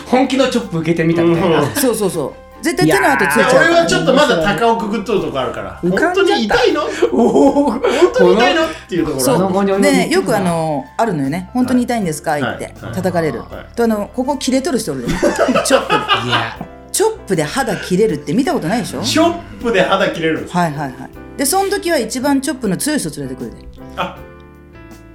[0.06, 1.60] 本気のチョップ受けてみたみたいな。
[1.62, 1.74] うん。
[1.74, 5.76] そうそうそう絶対手の跡ついちいやゃう俺はちょっとまだ高をくぐっとるとこあるから。
[5.76, 6.80] 本当に痛いの？
[7.10, 7.80] 本
[8.14, 8.64] 当に痛いの？
[8.64, 9.12] っていうと
[9.52, 9.78] ころ。
[9.78, 11.50] ねよくあのあるのよね。
[11.52, 12.40] 本当に痛いんですか、はい。
[12.40, 12.64] 言って。
[12.80, 12.94] はい。
[12.94, 13.74] 叩かれる、はい。
[13.76, 15.08] とあのここ切れとる人おるで。
[15.64, 15.86] チョッ
[16.22, 16.58] プいや。
[16.90, 19.04] チョップで肌切れるって見たことないでしょ？
[19.04, 20.56] ショップで肌切れるんです。
[20.56, 20.92] はいはいはい。
[21.36, 23.56] でその時は一番チョップの強い人連れてくるで。
[23.96, 24.16] あ。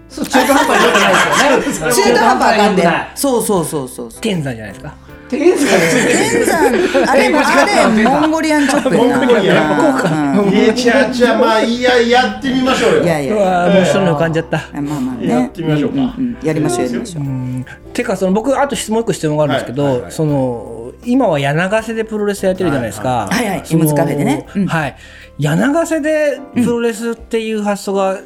[0.07, 1.93] そう中途半端に良くないですよね。
[1.95, 2.87] 中途半端あかんで。
[3.15, 4.21] そうそうそうそうそう。
[4.21, 4.93] 天山じゃないですか
[5.29, 23.27] 天才天山あれあれモンゴリアンチョップやなモンゴリアンいやじゃあじゃあまあいややってみましょうよいやいうやもう一人の浮かんじゃったまあまあねやってみましょうかんんんやりましょうやりましょううんてかその僕あと質問一個質問があるんですけど、その今は柳瀬でプロレスやってるじゃないですか。
[23.31, 24.95] はいはいその M ズカフェでねうんはい。
[25.37, 28.19] 柳瀬でプロレスっていう発想が、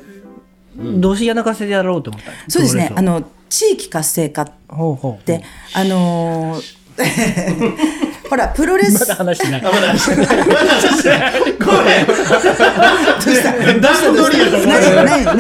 [0.78, 5.24] どうして柳瀬でやろうと思ったのそうですねあの地域活性化っスをほうほう。
[5.26, 6.77] てあのー
[8.30, 9.00] ほらプロレス。
[9.00, 9.62] まだ話してない。
[9.66, 10.28] あまだしてない。
[10.28, 12.06] まだしてないごめん。
[12.06, 13.52] どうした？
[13.80, 15.26] 段取りやと思われ何？
[15.26, 15.38] 何？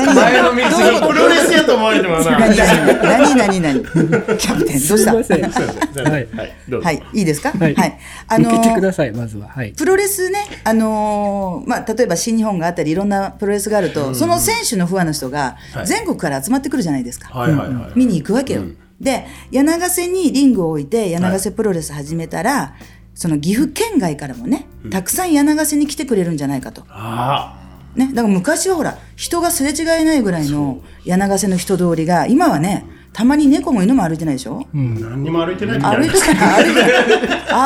[0.55, 1.07] 何？
[1.07, 2.55] プロレスやと思われてますな何？
[2.55, 3.35] 何？
[3.35, 3.35] 何？
[3.35, 3.61] 何？
[3.61, 3.83] 何？
[4.37, 5.41] キャプテンどうしたすいません。
[5.41, 6.27] ははいい
[6.69, 7.75] どうぞはいいいですかはい。
[8.29, 9.49] あの受けてくーださい、まずは。
[9.49, 9.73] はい。
[9.73, 18.61] プロレスね、あのーまあ、例えば新日本があったりいろんなプロレスがあると、その選手のファンの人がはい全国から集まってくるじゃないですか、はいはいはい見に行くわけよ。
[18.99, 22.75] で柳瀬にリングを置いて柳瀬プロレス始めたら、
[23.13, 26.83] その岐阜県外からもねたくさん柳瀬に来てくれるんじゃないかと。
[26.89, 27.63] あ
[27.95, 35.79] ね、だから昔はほら人がすれ違えないぐらいの柳瀬の人通りが今はねたまに猫も犬も歩いてないでしょ、あ何にも歩いてない。
[35.79, 36.63] 時ある歩いてない。
[36.63, 36.91] 歩いてない。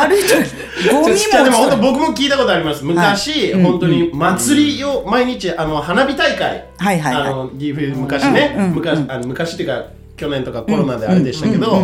[0.07, 0.49] 歩いてない。
[0.89, 2.85] ゴミもでも本当僕も聞いたことあります。
[2.85, 7.23] 昔、本当に祭りを毎日あの花火大会、はいはいはい。
[7.27, 8.71] あの岐阜昔ね、うんうん。
[8.75, 9.83] 昔あの昔っていうか
[10.21, 11.83] 去年とかコロナであれでしたけど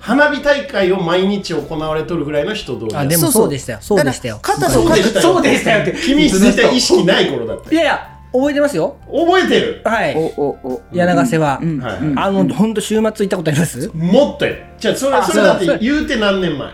[0.00, 3.78] 花火大会を毎日行われとるぐらいの人通りあ、でもそうでしたよ。
[3.80, 4.40] そうでしたよ。
[4.42, 5.22] そうでしたよ。
[5.22, 5.92] そうでしたよって。
[5.92, 7.72] 君絶対意識ない頃だったよ。
[7.72, 8.96] いやいや、覚えてますよ。
[9.06, 9.80] 覚えてる。
[9.84, 10.16] はい。
[10.16, 10.82] おおお。
[10.92, 11.60] 柳瀬は。
[12.16, 13.88] あの、ほんと週末行ったことあります？
[13.94, 16.68] もっとよじゃあそれあそれだって言うて何年前？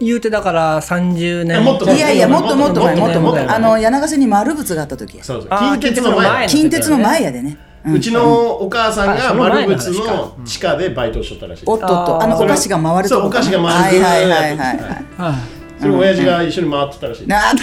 [0.00, 1.60] 言うてだから30年。
[1.60, 5.24] えもっといやいやもっともっと前もっともっもっととあの柳瀬に丸仏があった時や。
[5.24, 5.58] そうそう。
[5.58, 11.62] 近鉄の前近近鉄の前やでね、うちのお母さんが丸仏の地下でバイトしとったらしい。
[11.66, 12.22] おっとっと。
[12.22, 13.20] あのお菓子が回るとこ。
[13.22, 14.02] そうお菓子が回る。
[14.02, 14.78] はいはいはいはいはい。
[15.16, 15.34] は
[15.80, 17.26] それ親父が一緒に回ってたらしい。
[17.26, 17.62] なんと。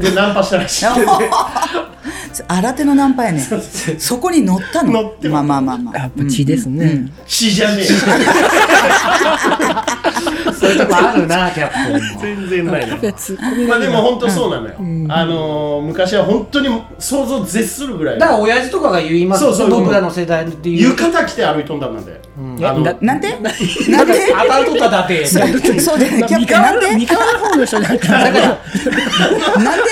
[0.00, 0.86] でナンパしたらしい。
[2.46, 3.44] 新手のナンパやね
[3.98, 4.92] そこに乗ったの。
[4.92, 5.96] 乗ってまあまあまあまあ。
[5.96, 7.10] いやっぱ血ですね。
[7.26, 7.82] 血じゃね
[10.68, 11.98] そういうとこあるなキャプテンも。
[11.98, 12.86] え全然ない
[13.68, 14.74] まあでも本当そうなのよ、
[15.08, 19.44] あのー、昔は本当に想像絶するぐらいだから親父とかが言います。
[19.44, 20.90] そうそう僕らの世代で言う。
[20.90, 22.20] 浴衣着て歩いとんだなんで、
[22.66, 23.52] あのだなんてなんで？
[23.88, 25.38] 当たっとっただってそ
[25.94, 26.62] うだよキャプ三テン。
[26.62, 26.86] なんで？
[26.94, 28.40] 三河の方の人なんかなんで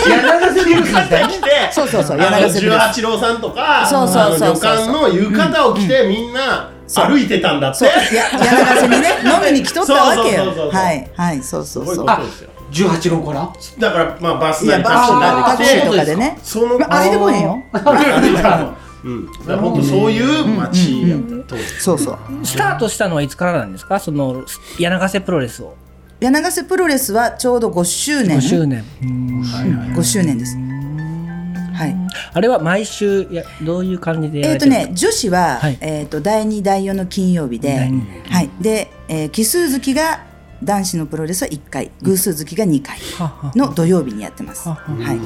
[0.09, 7.79] 柳瀬ビルズみたい着てそうそうそう柳瀬十八郎さんとかそうそうそう旅館の浴衣を着て、みんな歩いてたんだって。
[7.79, 7.88] そう。
[7.88, 7.94] や
[8.33, 10.44] 柳ヶ瀬にね 飲みに来とったわけよ。
[10.44, 12.07] そうそうそうそうはいはいそうそうそう。
[12.07, 12.51] ことですよ。
[12.72, 13.49] 18号から？
[13.79, 16.38] だからまあバスなりタクシーなりタクシーとかでね。
[16.42, 17.62] そのまあ歩いてこへんよ。
[17.72, 17.79] う
[19.09, 19.27] ん。
[19.27, 22.18] だから本当そういう街やった当時そうそう。
[22.44, 23.99] スタートしたのはいつからなんですか？
[24.01, 24.44] その
[24.79, 25.75] 柳ヶ瀬プロレスを。
[26.20, 28.38] 柳ヶ瀬プロレスはちょうど5周年。
[28.38, 28.85] 5周年。
[29.03, 29.42] うん
[29.94, 30.57] 5周年です
[31.77, 31.97] はい。
[32.33, 35.09] あれは毎週やどういう感じでやらえっ、とれてるんですか？
[35.09, 35.79] ね女子は、はい。
[35.81, 37.91] えっ、と第2第4の金曜日で
[38.31, 38.51] はい。
[38.61, 40.21] で、えー奇数月が
[40.65, 42.99] 男子のプロレスは1回偶数月が2回
[43.55, 44.69] の土曜日にやってます。
[44.69, 45.19] はははい。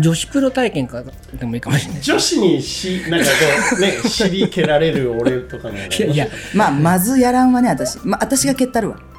[0.00, 1.04] 女子プロ体験から
[1.38, 2.02] でもいいかもしれない。
[2.02, 3.26] 女子にしなんか
[3.70, 6.28] こうね尻蹴られる俺とかのいやいや。
[6.54, 7.98] まあまずやらんわね私。
[8.04, 8.96] まあ私が蹴ったるわ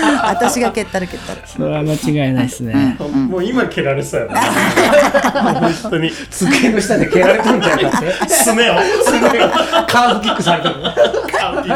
[0.24, 4.40] 私が蹴ったる蹴ったるそれは間違いないですね、もう今蹴られそうやな。
[4.40, 6.10] 本当に。
[6.30, 7.90] 机の下で蹴られたんじゃな。
[7.90, 8.74] く てすねを
[9.86, 10.76] カーブキックされたの
[11.62, 11.70] キ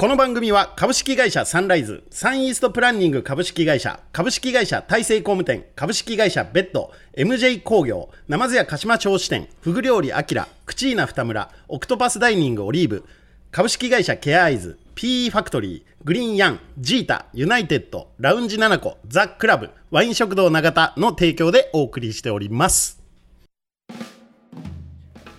[0.00, 13.04] この番組は株式会社サンライズサンイーストプランニング株式会社株式会社大成工務店株式会社ベッド MJ 工業ナ津屋鹿島町支店フグ料理アキラクチーナ二村オクトパスダイニングオリーブ
[13.50, 22.99] 株式会社ケアアイズ PE ファクトリーグリーンヤンジータユナイテッドラウンジナナコザ・クラブワイン食堂永田の提供でお送りしております。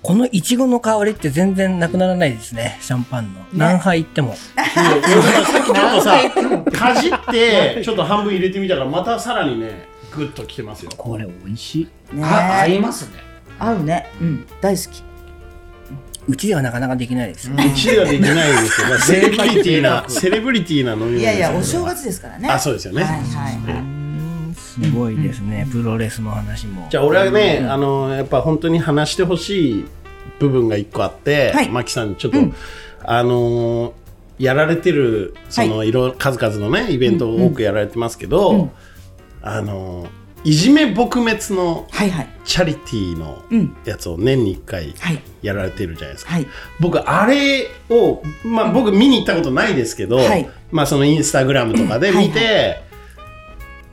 [0.02, 2.78] このいちごの香りって全然なくならないですね。
[2.82, 4.34] シャンパンの、何杯いっても。
[4.36, 5.06] さっき
[5.68, 6.18] ちょっとさ
[6.74, 10.92] かじってちょっと半分入れてみたらまたさらにねグッときてますよ。
[10.98, 11.82] これ美味し
[12.14, 12.16] い。
[12.16, 12.24] ね。
[12.24, 13.20] あ合いますね。
[13.60, 14.10] 合うね。
[14.20, 14.48] うん。
[14.60, 15.04] 大好き。
[16.28, 17.50] うちではなかなかできないです。
[17.50, 20.94] よ、うちではできないですけど、まあセレブリティなセレブリティな。
[20.94, 22.50] 飲み物いやいやお正月ですからね。
[22.50, 23.04] あそうですよね。
[23.04, 23.76] はいはい。
[23.76, 23.91] はい
[24.72, 26.88] すごいですね、プロレスの話も。
[26.90, 29.86] じゃあ俺はね、あのやっぱ本当に話してほしい
[30.40, 31.70] 部分が一個あって、はい。
[31.70, 32.38] マキさんちょっと、
[33.04, 33.94] あの
[34.40, 38.72] やられてるその、い、ろいろ数々のねイベントを多くやられてますけど、
[39.42, 40.08] あの
[40.46, 42.30] いじめ撲滅のはいはい。
[42.46, 43.76] チャリティーのうん。
[43.84, 45.22] やつを年に1回はい。
[45.42, 46.48] やられてるじゃないですか、はい。
[46.80, 50.50] 僕あれを、まあ、僕見に行ったことないですけど、はい。
[50.72, 52.91] まあ、そのインスタグラムとかで見て、はい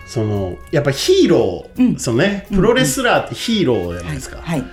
[0.08, 1.98] そのやっぱヒーロー、うん。
[1.98, 4.64] そのね、プロレスラーってヒーローじゃないですか,、はい。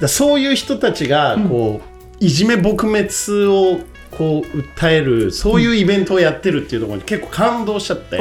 [0.00, 1.82] だそういう人たちがこ
[2.20, 3.80] う、いじめ撲滅を
[4.10, 8.18] こう訴えるそういうイベントをやってるっていうところに結構感動しちゃって、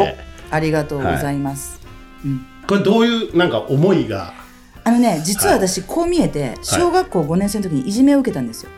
[0.51, 1.79] おありがとうございます、
[2.67, 4.33] これどういうなんか思いが？
[4.83, 8.73] あのね実は私こう見えて小学校5年生の時にいじめを受けたんですよ、い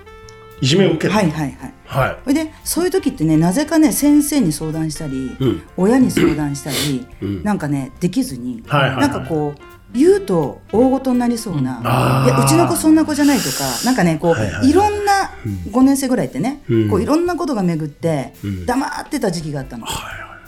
[0.64, 1.74] じめを受けた、はいはいはい。
[1.86, 2.18] はい。
[2.24, 5.62] それでそういう時ってねなぜかね先生に相談したり、うん。
[5.78, 7.44] 親に相談したり、うん。
[7.44, 9.02] なんかねできずに、はいはいはい。
[9.02, 9.62] なんかこう
[9.94, 14.74] 言うと大ごとになりそうな、あーいやうちの子そんな子じゃないとかなんかねこう、はいいはいはい。
[14.74, 15.32] ろんな
[15.70, 16.90] 5年生ぐらいってね、うん。
[16.90, 18.66] こういろんなことが巡って、うん。
[18.66, 19.86] 黙ってた時期があったの。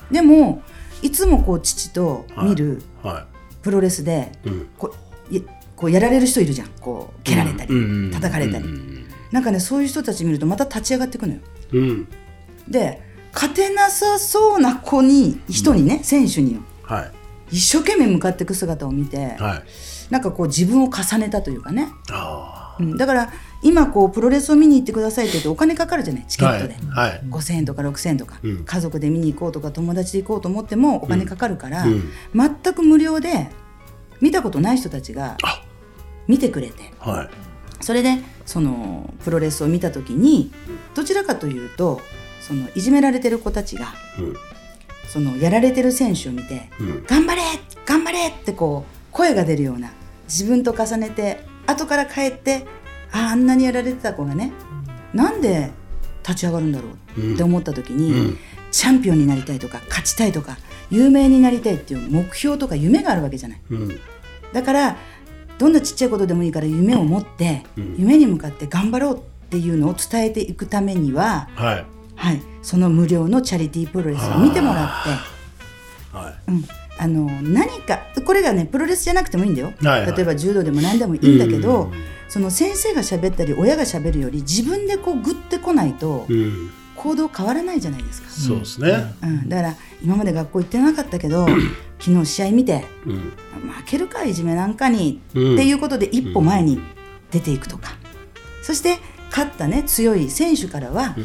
[0.09, 0.63] でも
[1.01, 3.27] いつもこう父と見るは
[3.61, 4.67] プロレスで、い、うん。
[4.77, 4.95] こ
[5.31, 5.43] うい
[5.75, 6.69] こうやられる人いるじゃん。
[6.79, 8.11] こう蹴られたり、うん。
[8.11, 8.94] 叩かれたり、うん
[9.35, 11.39] なんかねそういう人たち見るとまた立ち上がっていくのよ。
[11.73, 12.07] うん。
[12.69, 13.01] で
[13.33, 16.61] 勝てなさそうな子に人にね、選手によ。
[16.83, 17.11] はい。
[17.51, 19.63] 一生懸命向かっていく姿を見て、はい。
[20.09, 26.25] なんかこう自分を重ねたというかね、あうん、だから今こうプロレスを見に行ってくださいって言うとお金かかるじゃない？
[26.27, 27.09] チケットで、はい。
[27.09, 27.21] はい。
[27.29, 28.63] 5,000円とか6,000円とか、うん。
[28.63, 32.09] 家族で見に行こうとか友達で行こうと思ってもお金かかるから、うん。
[32.33, 33.49] 全く無料で
[34.21, 35.61] 見たことない人たちがあ。
[36.25, 36.93] 見てくれて。
[36.99, 37.29] はい。
[37.83, 40.51] それでそのプロレスを見た時に
[40.93, 42.01] どちらかというと
[42.41, 43.87] そのいじめられてる子たちが
[44.19, 44.35] うん
[45.07, 47.41] そのやられてる選手を見てうん「頑張れ
[47.85, 49.91] 頑張れ!」ってこう声が出るような
[50.27, 52.65] 自分と重ねて後から帰って
[53.11, 54.51] あああんなにやられてた子がね
[55.13, 55.71] なんで
[56.27, 58.37] 立ち上がるんだろうって思った時に、うん
[58.71, 60.57] チャンピオンになりたいとか勝ちたいとか
[60.91, 63.61] 有名になりたいっていう目標とか夢があるわけじゃない。
[63.71, 63.99] うん
[64.51, 64.97] だから
[65.57, 67.95] どんなちっちゃいことでもいいから夢を持って、うん。
[67.97, 71.85] 夢に向かって頑張ろうっていうのを伝えていくためには、はい。
[72.15, 76.17] はい、その無料のチャリティープロレスを見てもらって。
[76.17, 76.63] はうん、
[76.97, 80.15] あの何かこれがねプロレスじゃなくてもいいんだよ、はいはい。
[80.15, 81.91] 例えば柔道でも何でもいいんだけど、うん。
[82.29, 86.71] その先生が喋ったり親が喋るより自分でこうグッてこないというん
[87.05, 89.13] 行動変わらないじゃないですか、そうですね。
[89.21, 91.45] うん、だから今まで学校行ってなかったけど
[91.99, 93.15] 昨日試合見てうん。
[93.15, 95.53] 負けるかいじめなんかに、うん。
[95.53, 96.79] っていうことで一歩前に
[97.29, 97.95] 出ていくとか、
[98.63, 98.97] そして
[99.29, 101.15] 勝ったね強い選手からは、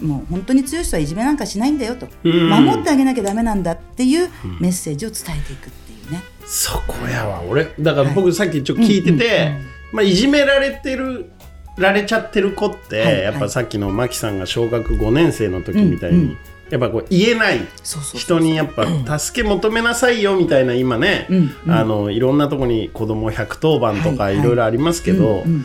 [0.00, 2.48] もう本当に強い人はいじめなんかしないんだよと、うん。
[2.48, 6.22] 守ってあげなきゃダメなんだっていうメッセージを伝えていくっていうね。
[6.46, 7.42] そこやわ。
[7.42, 9.52] 俺だから僕さっきちょっと聞いてて、
[9.92, 11.30] まあ、いじめられてる
[11.76, 13.22] られちゃってる子って、はいはい。
[13.22, 16.38] やっぱさっきのマキさんが小学5年生の時みたいに、うんうん。
[16.70, 17.60] やっぱこう言えない
[18.14, 21.72] 人にやっぱ助け求めなさいよみたいな今ね、うんうん。
[21.72, 25.64] あのいろんなとこに子供110番とかはいろいろありますけど、うんうん。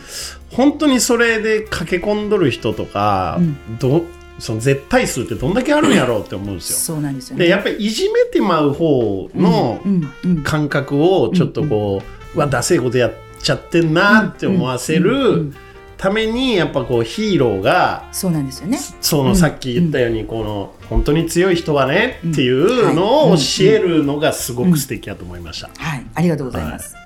[0.50, 3.78] 本当にそれで駆け込んどる人とか、うん。
[3.78, 4.04] ど
[4.38, 6.78] その絶対数ってどんだけあるんやろうって思うんですよ。
[6.78, 7.44] そうなんですよね。
[7.44, 12.02] でやっぱりいじめてまう方のうんうん感覚をちょっとこ
[12.34, 15.56] う、うわダセいことやっちゃってんなって思わせうんうんうるん
[16.02, 18.76] ためにやっぱこうヒーローがそうなんですよね。
[19.00, 25.70] そのさっき言ったようにこの本当に強い人はねっていうのを教えるのがすごく素敵だと思いました。
[25.78, 26.96] はい、ありがとうございます。
[26.96, 27.02] は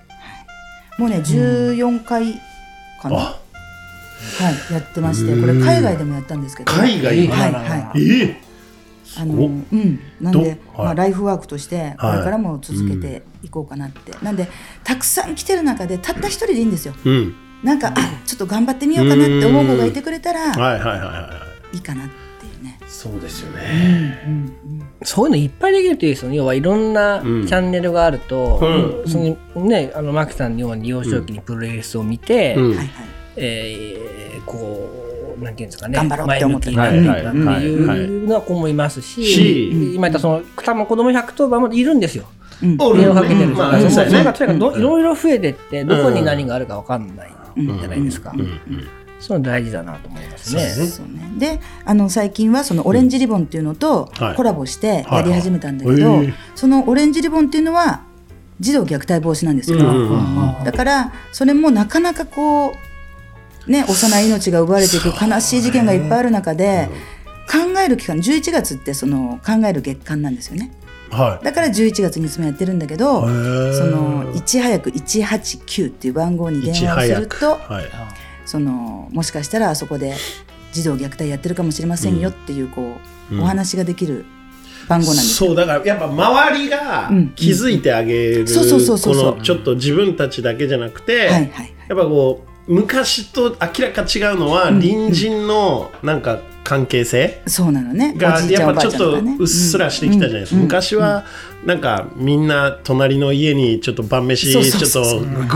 [0.99, 1.01] い。
[1.03, 2.41] もうね、14回
[3.03, 3.39] かな、は
[4.41, 7.29] あい、やってまして、これ海外でもやったんですけど、海外？
[7.29, 8.03] はいはい。
[8.03, 8.41] ええ
[9.19, 10.59] あのうん、なんどで、はい。
[10.79, 14.49] まあ、ライフワークとしてこれからも続けていこうかなって、なんで
[14.85, 16.95] たくさん来てる中でたった一人でいいんですよ。
[17.05, 17.95] うんなんかあ
[18.27, 21.77] ちょっと頑張ってみようかなって思う子がいてくれたらはいはいはいはいはい。
[21.77, 22.09] いいかなっ
[22.40, 24.23] ていうね、そうですよね。
[24.27, 24.53] うん
[25.03, 26.31] そういうのいっぱいできるといいですよ。
[26.31, 28.59] ね要はいろんなチうんャンネルがあると、
[29.05, 29.11] うん。
[29.11, 32.69] そのねあのマキさんのように幼少期にプロレスを見て、うん。
[32.71, 32.88] はいはい。
[33.37, 34.88] えーこ
[35.38, 36.73] うなんていうんですかね頑張ろうって思ってる。
[36.73, 42.25] ってはいはいいうのは子もいますし、し今言ったその多分子供110番もいるんですよ。
[42.62, 42.77] うん。
[42.81, 43.01] おる。
[43.01, 44.11] 電話かけてる人まあが、そそううやね。
[44.11, 47.29] それがとにかくどいろいろ増えてってどこに何があるかわかんない。
[47.29, 48.35] うんじゃないですか。
[49.19, 50.69] その大事だなと思いますね。
[50.69, 54.37] そうね、であの最近はそのオレンジリボンっていうのとはい。
[54.37, 56.23] コラボしてやり始めたんだけど、
[56.55, 58.03] そのオレンジリボンっていうのは
[58.61, 59.79] 児童虐待防止なんですよ、
[60.64, 62.75] だからそれもなかなかこ
[63.66, 66.88] うね幼い命が奪われていく悲しい事件がいっぱいある中で、
[67.51, 70.73] 考える期間11月ってその考える月間なんですよね
[71.11, 71.45] はい。
[71.45, 77.85] だから11月にいつもやってるんだけどそのいち早く189っていう番号に電話をするとはい。
[78.45, 80.14] そのもしかしたらあそこで
[80.73, 82.97] 児童虐待やってるかもしれませんよっていうこ
[83.31, 83.42] う、うん。
[83.42, 84.25] お話ができる
[84.88, 85.49] 番号なんですよ。
[85.49, 87.29] そうだからやっぱ周りがうん。
[87.31, 89.33] 気づいてあげるそうそうそうそうそう。
[89.33, 91.25] このちょっと自分たちだけじゃなくて、
[91.88, 94.81] やっぱこう昔と明らか違うのはうん。
[94.81, 97.42] 隣人のなんか関係性？
[97.46, 98.12] そうなのね。
[98.14, 100.62] がやっぱちょっとうっすらしてきたじゃないですか、うん。
[100.64, 101.24] 昔は
[101.64, 104.76] なんかみんな隣の家にちょっと晩飯ちょっと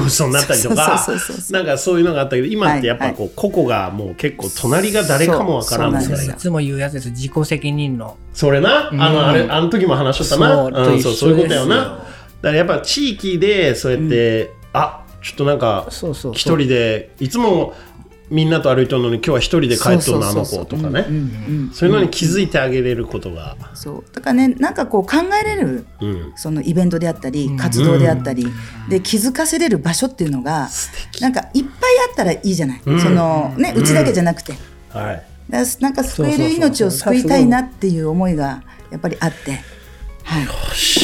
[0.00, 1.06] ごちそうになったりとか
[1.50, 7.10] なんかそういうのがあったけど今ってやっぱこう個々がもう結構隣が誰かもわからんみたいいつも言うやつです。
[7.10, 8.14] 自己責任論。
[8.32, 10.84] それな、あのあれあの時も話しとったな？
[10.84, 12.06] そうそうそういうことやよなだか
[12.42, 17.74] らやっぱ地域でそうやって、あちょっとなんか一人でいつも
[18.30, 21.04] みんなと歩いとるのに今日は一人で帰っとるのあの子とかね。
[21.08, 24.04] うんうんそういうのに気づいてあげれることが、そう。
[24.12, 28.46] だからねなんかこう考えれるうん、そのイベントであったり活動であったり、
[28.88, 30.68] で気づかせれる場所っていうのが
[31.20, 31.72] なんかいっぱい
[32.08, 33.00] あったらいいじゃない、うん。
[33.00, 34.54] そのねうちだけじゃなくて、
[34.90, 35.26] はい。
[35.80, 39.60] なんか救える命を救いたいなっていう思いがやっぱりあって、
[40.22, 40.44] はい、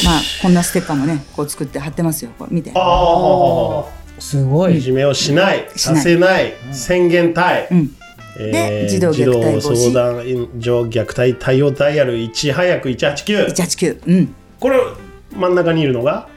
[0.05, 2.31] まあこんなステッカーもねこう作って貼ってますよ。
[2.39, 2.71] これ見て。
[2.73, 4.77] ああすごい。
[4.77, 7.91] いじめをしないしないさせない、宣言対、うん。
[8.39, 9.75] えで児童虐待防止。
[9.75, 14.35] 児童相談所虐待対応ダイヤル1早く189 189うん。
[14.59, 14.79] これ
[15.35, 16.27] 真ん中にいるのが？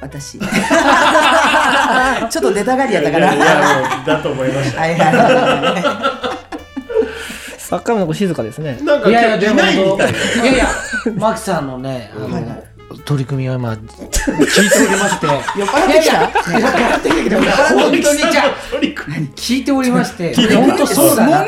[0.00, 0.38] 私。
[0.38, 4.80] ちょっと出たがりやったかいやいなやもうだと思いました。
[4.80, 5.14] はいはい。
[5.14, 6.40] は
[7.58, 8.78] サッカー部の子静かですね。
[8.82, 10.12] なんかいやいや、でもいないみたい。
[10.12, 10.14] い
[10.46, 10.66] やいや、
[11.16, 12.69] マキさんのね、あの、はいはい
[13.04, 15.26] 取り組みを今、聞いておりまして。
[15.26, 16.00] い酔っ払ってきた？
[16.00, 16.22] いやいや。
[16.22, 18.54] 酔っ払ってきたけど、本当にじゃ
[19.36, 21.46] 聞いておりまして、本当そうだな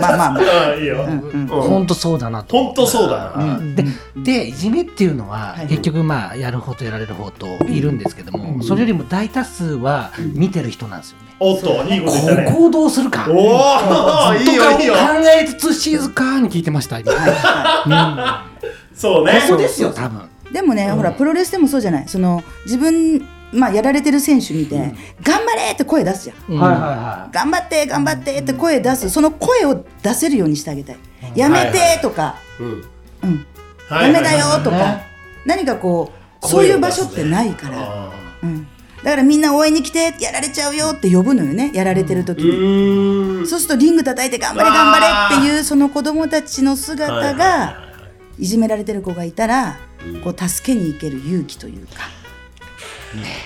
[0.00, 0.74] まあまあまあ。
[0.74, 2.56] いいよ、うん本当そうだなと。
[2.56, 3.84] 本当そうだな、で
[4.16, 5.66] でいじめっていうのは、はい。
[5.68, 11.24] 結局まあやる方とやられる方といるんですけども、それよりも大多数は見てる人なんですよね。
[11.40, 12.44] おっといいこと言ったね。
[12.50, 13.26] ここをどうするか。
[13.28, 14.94] おおいいよいいよ。
[14.94, 15.00] 考
[15.40, 16.98] えつつ静かに聞いてました。
[17.00, 18.46] 今
[18.94, 19.40] そうね。
[19.46, 19.92] ここですよ。
[19.92, 20.28] 多分。
[20.52, 22.08] でもね、ほらプロレスでもそうじゃない。
[22.08, 26.54] その自分まあやられてる選手見て、頑張れって声出すじゃん。
[26.54, 26.60] うん。
[26.60, 29.10] はいはいは頑張って頑張ってって声出す。
[29.10, 30.96] その声を出せるようにしてあげたい、
[31.34, 32.84] やめてとか、うん。
[33.22, 33.46] うん。
[33.88, 35.06] はいダメだよとか、ね。
[35.44, 36.12] 何かこ
[36.42, 38.12] うそういう場所ってないから、あ
[38.42, 38.66] うん、
[39.02, 41.70] だからみんな応援に来てやられちゃうよって呼ぶのよね。
[41.74, 47.93] やられてる時に、そうするとリング叩いて頑張れ頑張れっていうその子供たちの姿はいはいがい
[48.38, 49.76] じめられてる子がいたら、
[50.22, 52.10] こう助けに行ける勇気というか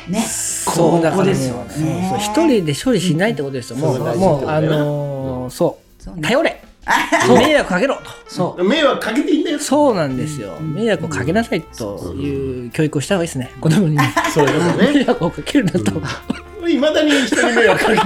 [0.08, 1.32] ねそうだからね
[2.18, 3.76] 一人で処理しないってことですよ。
[3.76, 5.78] もう、もう、あのーそ
[6.16, 6.20] う。
[6.22, 6.62] 頼れ。
[7.28, 8.02] 迷惑かけろと。
[8.28, 8.64] そう。
[8.64, 10.58] 迷惑かけていいんだよそうなんですよ。
[10.60, 13.50] 迷惑をかけなさいという教育をした方がいいですね。
[13.60, 14.14] 子供にね。
[14.32, 14.46] そう
[14.92, 15.78] 迷惑をかけるなと。
[16.66, 18.04] いまだに人に迷惑かけて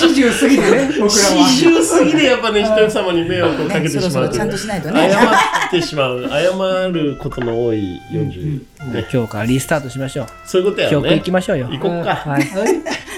[0.00, 1.48] 四十過ぎてね、僕らは。
[1.48, 5.20] 四十過ぎでやっぱね人様に迷惑をかけてしまうねちゃんとしないとね謝
[5.68, 10.26] ってしまう謝ることの多い40、ね、今日からリスタートしましょう。
[10.46, 11.68] そういうことや教育よね行きましょうよ。
[11.68, 12.44] 行こっかはい。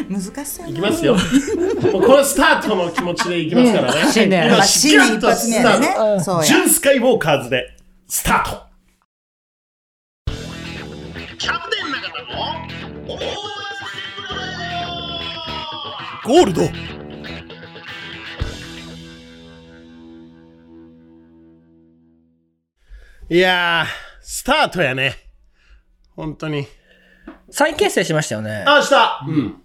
[0.08, 1.14] 難しそういきますよ。
[1.14, 4.12] もうこれスタートの気持ちでいきますからね。
[4.12, 7.76] 新年今まあ新年一発目やでねスタートそうやジュンスカイウォーカーズで
[8.08, 8.69] スタート。
[16.24, 16.62] ゴールド。
[23.32, 23.86] いやー、
[24.20, 25.16] スタートやね。
[26.16, 26.66] 本当に。
[27.50, 28.64] 再結成しましたよね。
[28.66, 29.62] あ、したうん。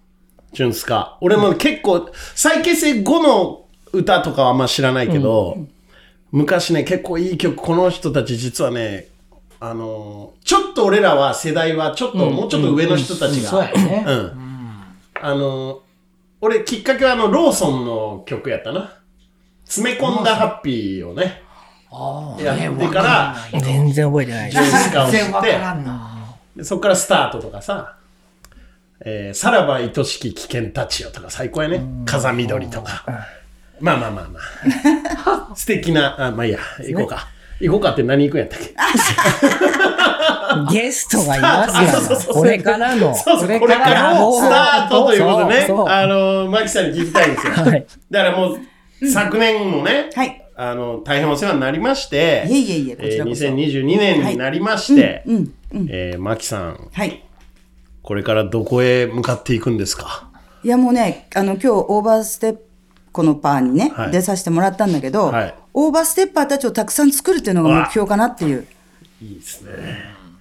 [0.53, 1.17] ジュンスカ。
[1.21, 5.57] 俺も結構、再結成後の歌とかはあんま知らないけど、
[6.31, 9.07] 昔ね、結構いい曲、この人たち実はね、
[9.69, 14.03] あのーちょっと俺らは世代はちょっと、もうちょっと上の人たちが、そうやね。
[14.07, 14.31] うん。
[15.21, 15.77] あのー
[16.41, 18.93] 俺きっかけはあの、ローソンの曲やったな。
[19.63, 21.41] 詰め込んだハッピーをね、
[21.91, 26.35] ああ、やねってから、全然覚えてないジュンスカを知って全然わか、らんな。
[26.55, 27.95] でそこからスタートとかさ、
[28.99, 31.81] えーさらば愛しき危険たちよとか最高やね。
[32.05, 33.05] 風緑とか。
[33.79, 34.39] まあまあまあま
[35.51, 35.55] あ。
[35.55, 37.27] 素敵な、あ、まあいいや、行こうか。
[37.61, 38.73] 行こうかって何行くんやったっけ？
[40.71, 42.33] ゲストがいますよ。
[42.33, 43.13] これからの。
[43.13, 45.67] これこれからのスタートということでね。
[45.87, 47.53] あの、マキさんに聞きたいんですよ。
[47.63, 47.85] はい。
[48.11, 48.53] だからも
[49.01, 50.41] う、昨年もね、はい。
[50.57, 53.45] あの、大変お世話になりまして、いえいえいえこちらこそ。
[53.45, 55.23] えー2022年になりまして、
[56.17, 57.21] マキさん、はい。
[58.01, 60.29] これからどこへ向かっていくんですか？
[60.63, 62.64] いやもうねあの今日オーバーステップ
[63.15, 64.11] このパーにね、はい。
[64.11, 65.55] 出させてもらったんだけど、はい。
[65.73, 68.67] オーバーステッパーたちをたくさん作るっていうのが目標かなっていう。
[69.21, 69.71] いいですね。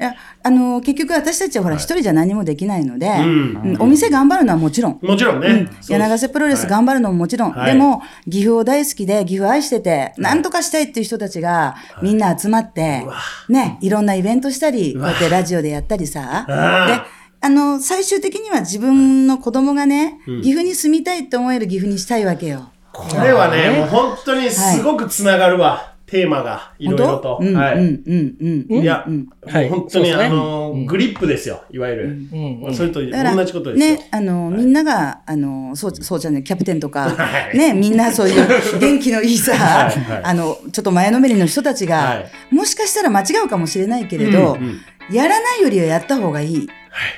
[0.00, 3.22] いやあの結局私たちはほら一人じゃ何もできないので、ん。
[3.22, 5.70] うんお店頑張るのはもちろん、もちろんね。
[5.80, 7.72] そう柳瀬プロレス頑張るのももちろん、はい。
[7.74, 13.06] でも岐阜を大好きで岐阜愛してて何とかしたいっていう人たちがみんな集まって、
[13.48, 16.44] ねいろんなイベントしたりこうやってラジオでやったりさ。
[16.48, 16.86] あ。
[16.88, 22.70] であの最終的には自分の子供がね、岐阜に住みたいって思える岐阜にしたいわけよ。
[22.90, 27.38] これはね、もう本当にすごくつながるわ、テーマが、いろいろ本と。
[27.42, 27.46] 当？
[27.46, 27.74] うんはい。
[27.74, 32.18] うんうんうんいや、本当に、あの、グリップですよ、いわゆる。
[32.62, 33.94] まあそれと同じことですよ。
[33.96, 37.58] ね、あの、みんなが、あの、そう、そうじゃない、キャプテンとか、はい。
[37.58, 38.46] ね、みんなそういう
[38.80, 40.00] 元気のいいさ、はい。
[40.00, 40.20] はい。
[40.22, 42.14] あの、ちょっと前のめりの人たちが、は
[42.50, 42.54] い。
[42.54, 44.80] もしかしたら間違うかもしれないけれど、うんうん
[45.10, 46.68] やらないよりはやった方がいい。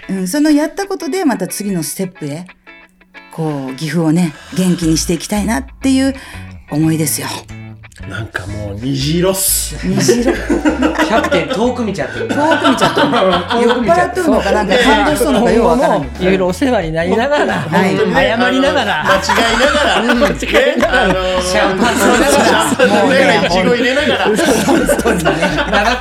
[0.08, 2.46] うん、そのやったことで、また次のステップへ、
[3.32, 6.14] こう、岐阜をね、元気にしていきたいなっていう
[6.70, 7.28] 思いですよ。
[8.02, 9.74] なんかもう虹色っす。
[9.88, 10.32] 虹色。
[10.34, 12.28] キャプテン遠く見ちゃってる。
[12.28, 13.00] 遠く見ちゃった。
[13.00, 15.96] 酔っ払ってるのかなんか感動しのかようわから。
[15.96, 24.42] いろいろお世話になりながら、謝りながら、間違いながら、ね、あの、シャンパン飲みながらシャンパン飲みながら、いちご入れながら、7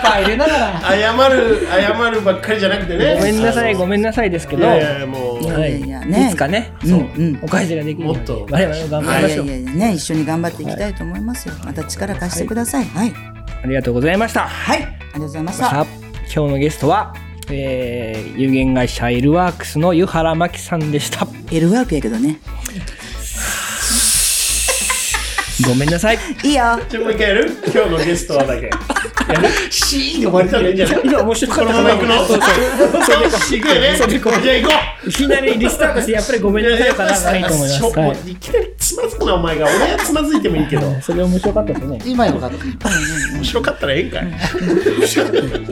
[0.02, 0.82] パー入れながら。
[0.82, 3.16] 謝る、謝るばっかりじゃなくてね。
[3.16, 6.94] ごめんなさい、ごめんなさいですけど、いやいつかね、うんう
[7.32, 9.48] んお返しができるもっと我々も頑張りいましょう。
[9.48, 11.56] やいやね、一緒に頑張っていきたいと思いますよ。
[11.64, 12.86] また力貸してください。
[12.86, 13.14] はい。
[13.64, 14.48] ありがとうございました。
[14.48, 14.84] はい。
[14.84, 15.72] ありがとうございました。
[15.72, 15.86] 今
[16.28, 17.14] 日のゲストは、
[17.50, 21.28] えー有限会社エルワークスの湯原真紀さんでした。
[21.52, 22.40] L ワークやけどね。
[25.64, 26.20] ごめんなさい。
[26.44, 26.80] いいよ。
[26.90, 27.52] ちょ、もう一回やる？
[27.74, 28.66] 今日のゲストはだけ。
[28.66, 29.50] やる？
[29.70, 32.16] シーンで終わりたらいいんじゃないいや、面白かったこのまま行くの？
[32.16, 33.96] そうそうそう行くよね。
[33.96, 34.32] じゃあ行こ
[35.06, 35.10] う。
[35.10, 37.84] いきなりリスタートして、やっぱりごめんなさいかながいいと思います。
[37.84, 41.02] はういきなりつまずくなお前が俺はつまずいてもいいけどい。
[41.02, 42.00] それ面白かったですね。
[42.06, 42.90] 今よかった。
[43.36, 44.26] 面白かったらええんかい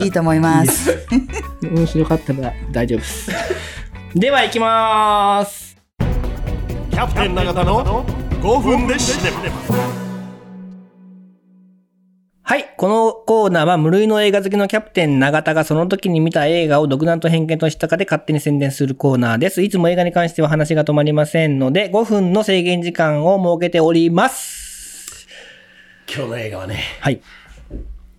[0.04, 1.06] いいと思います。
[1.62, 3.30] 面白かったら大丈夫です。
[4.14, 5.76] では行きまーす。
[6.90, 9.30] キャプテン永田の5分で死ね
[12.42, 12.74] はい。
[12.76, 19.62] このコーナーは無類の映画好きのキャプテン永田がその時に見た映画を独断と偏見としたかで勝手に宣伝するコーナーです。
[19.62, 25.26] いつも映画に関しては話が止まりませんので、5分の制限時間を設けております。
[26.06, 27.22] 今日の映画はね、はい。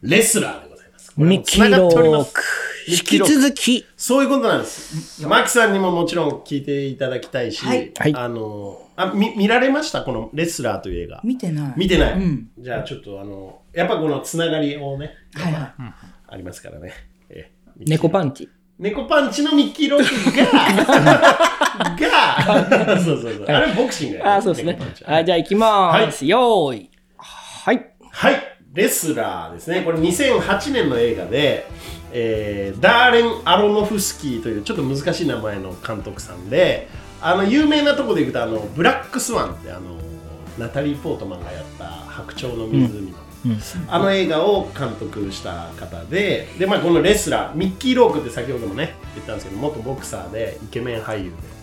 [0.02, 1.14] レスラーでございます。
[1.18, 2.42] ミキローすク。
[2.88, 5.24] 引き続き、そういうことなんです。
[5.28, 10.04] マキさんにももちろん聞いていただきたいし、はいはいあのあみ見られました？
[10.04, 11.22] このレスラーという映画。
[11.24, 11.74] 見てない。
[11.76, 12.14] 見てない。
[12.14, 15.74] うんじゃあちょっとあの、やっぱこのつながりをね、はいはい。
[16.28, 16.94] ありますからね。
[17.30, 18.50] ええ猫パンチ。
[18.80, 20.46] 猫パンチのミッキーロックが
[21.96, 25.04] がそうそうそうあれボクシングやあ、そうですね猫パンチ。
[25.04, 26.26] ははい、じゃあ行きます。
[26.26, 26.90] よーい。
[27.18, 27.86] はい。
[28.12, 28.36] はい、
[28.74, 29.82] レスラーですね。
[29.82, 31.66] これ2008年の映画で、
[32.12, 36.88] えーダーレン・アロノフスキーというちょっと難しい名前の監督さんで、
[37.22, 39.98] あの有名なところでいくとあのブラックスワンってあの
[40.58, 43.18] ナタリー・ポートマンがやった白鳥の湖の、
[43.90, 51.56] あの映画を監督した方で、でまあこのレスラーミッキー・ロークって先ほどもね言ったんですけど元ボクサーでイケメン俳優で。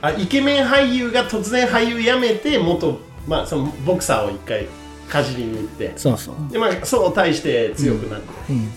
[0.00, 4.66] あイケメン俳優が突然俳優辞めて元、まあ、そのボクサーを一回
[5.08, 5.92] かじりに行って。
[5.96, 6.52] そうそう。
[6.52, 8.20] でまあそう対して強くなっ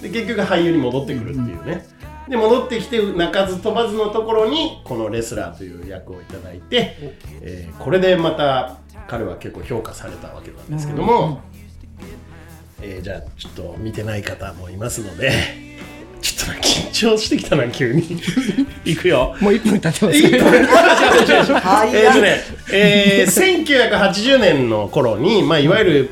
[0.01, 1.85] て、で結局俳優に戻ってくるっていうね、
[2.31, 6.95] で戻ってきて鳴かず飛ばずのところにこのレスラーという役をいただいて、
[7.41, 8.77] えーこれでまた
[9.07, 11.41] 彼は結構評価されたわけなんですけども、
[12.81, 15.33] えーじゃあちょっと見てない方もいますので
[16.21, 18.21] ちょっと緊張してきたな急に。
[18.85, 19.35] いくよ。
[19.41, 20.17] もう1分経ってます。
[20.17, 20.65] 一分
[21.59, 21.89] はい。
[21.93, 26.09] えね、えー、1980年の頃に、まあ、いわゆる、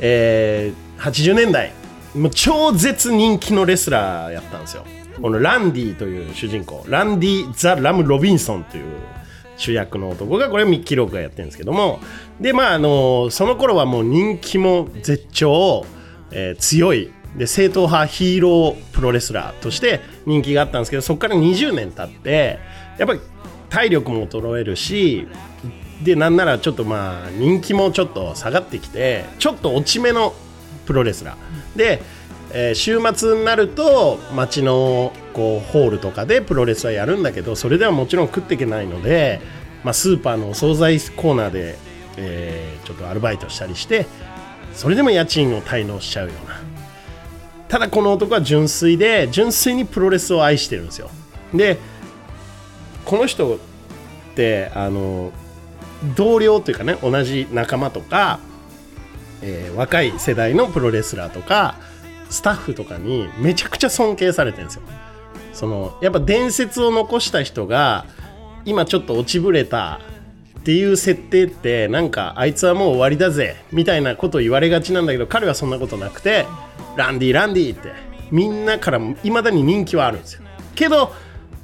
[0.00, 1.72] えー、80年代
[2.14, 4.84] もう超絶人気のレスラーやったんですよ
[5.20, 8.84] このランディという主人公ランディ・ザ・ラム・ロビンソンという
[9.56, 12.00] 主役の男がこれミッキー・ロークがやってるんですけども
[12.40, 15.86] でまああのその頃はもう人気も絶頂、
[16.30, 17.10] えー強い。
[17.36, 22.60] で正統派ヒーロープロレスラーとして人気があったんですけどそこから20年経って
[22.96, 23.20] やっぱり
[23.70, 25.26] 体力も衰えるし
[26.04, 30.32] でなんならちょっとまあ人気もちょっと下がってきてちょっと落ち目の
[30.84, 31.78] プロレスラー。
[31.78, 32.02] で、
[32.54, 39.40] えー週末になると街のこうホールとかでプロレスはやるんだけどそれではもちろん食っていけないので、
[39.82, 41.76] まあ、スーパーのお惣菜コーナーで、
[42.16, 44.06] えーちょっとアルバイトしたりして
[44.72, 46.60] それでも家賃を滞納しちゃうような。
[47.66, 51.10] ただこの男は純粋で純粋にプロレスを愛してるんですよ。
[51.52, 51.78] で
[53.04, 53.58] この人っ
[54.36, 55.32] てあの
[56.14, 58.38] 同僚というかね同じ仲間とか、
[59.42, 61.76] えー若い世代のプロレスラーとか
[62.34, 64.82] スタッフとかにめちゃくちゃ尊敬されてるんですよ。
[65.52, 68.06] そのやっぱ伝説を残した人が
[68.64, 70.00] 今ちょっと落ちぶれた
[70.58, 76.46] っていう設定ってなんかあいつはもう終わりだぜみたいなことを言われがちなんだけど彼はそんなことなくて
[76.96, 77.92] ランディランディって
[78.32, 80.42] みんなからいまだに人気はあるんですよ。
[80.74, 81.12] けど、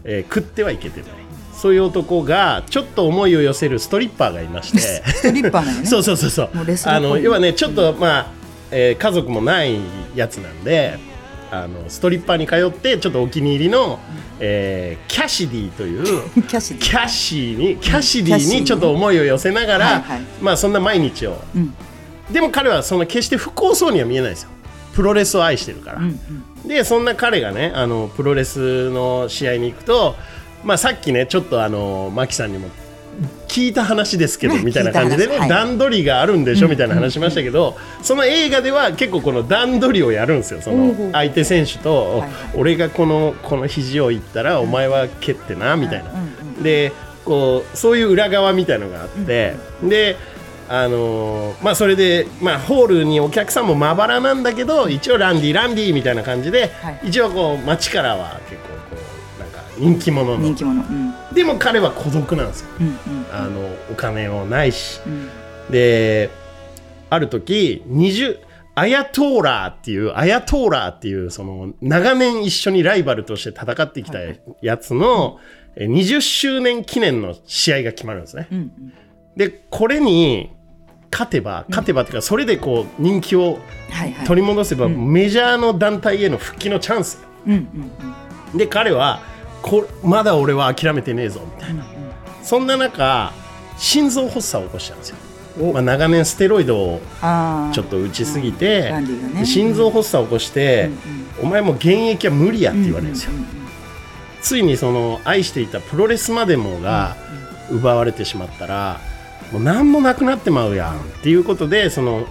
[0.05, 1.11] えー食ってはいけてない。
[1.53, 4.79] そういう男がちょっと思いを寄せるストリッパーがいまして。
[5.13, 5.87] ストリッパーなのね。
[5.87, 6.51] そうそうそうそう。
[6.87, 8.27] あの要はねちょっとまあ、
[8.71, 9.79] えー家族もない
[10.15, 10.99] やつなんで
[11.51, 13.99] あのストリッパーに通ってちょっとお気に入りの、
[14.39, 16.05] えーキャシディという
[16.43, 20.21] キャシディキャシーにキャシディにちょっと思いを寄せながら、はいはい。
[20.41, 21.75] まあそんな毎日を、ん。
[22.33, 24.51] でも彼はその決して不幸そうには見えないですよ。
[24.95, 26.01] プロレスを愛してるから、
[26.67, 30.17] でそんな彼がねあのプロレスの試合に行くと、
[30.65, 32.69] まあ、さっきねちょっとあのマキさんにも
[33.49, 35.49] 聞いた話ですけどねみたいな感じでね、はい。
[35.49, 46.11] 段取りがあるんでしょみたいな話しましたけど、その映画では結構この段取りをやるんですよその相手選手と、俺がこのこの肘をいったらお前は蹴ってなみたいな、
[46.63, 46.93] で
[47.25, 50.17] こうそういう裏側みたいのがあって、で
[50.69, 57.01] あのーまあそれで、まあ、ホールにお客さんもまばらなんだけど一応ランディランディみたいな感じで、はい。
[57.09, 58.70] 一応こう街からは結構
[59.81, 60.39] 人気者の。
[60.39, 60.83] 人気者。
[60.83, 61.35] うん。
[61.35, 62.69] でも彼は孤独なんですよ。
[62.81, 62.95] うんうん。
[63.33, 63.61] あの
[63.91, 65.29] お金もないし、ん。
[65.71, 66.31] で
[67.09, 68.39] ある時20
[68.75, 74.19] アヤトーラーっていうアヤトーラーっていうその長年一緒にライバルとして戦ってきた
[74.63, 75.39] やつの
[75.77, 78.49] え20周年記念の試合が決まるんですね。
[78.51, 78.93] うんうん。
[79.37, 80.51] でこれに
[81.13, 83.59] 勝てば勝てばっていうかそれでこう人気を
[84.27, 87.91] 取り戻せばメジャーの団体への復帰のチャンスうんうん
[88.53, 88.59] うん。
[88.59, 89.21] で彼は
[89.63, 91.85] こまだ俺は諦めてねえぞみたいな、
[92.43, 93.33] そんな中
[93.77, 95.17] 心臓発作を起こしたんですよ、
[95.73, 97.01] まあ、長年ステロイドを
[97.73, 98.93] ちょっと打ちすぎて、
[99.45, 100.91] 心臓発作を起こして、
[101.43, 103.33] お前もう現役は無理やって言われるんですよ、
[104.43, 107.17] ついにその愛していたプロレスまでもが
[107.71, 109.01] 奪われてしまったら、
[109.53, 112.27] もう何もなくなってまうやんっていうことでその、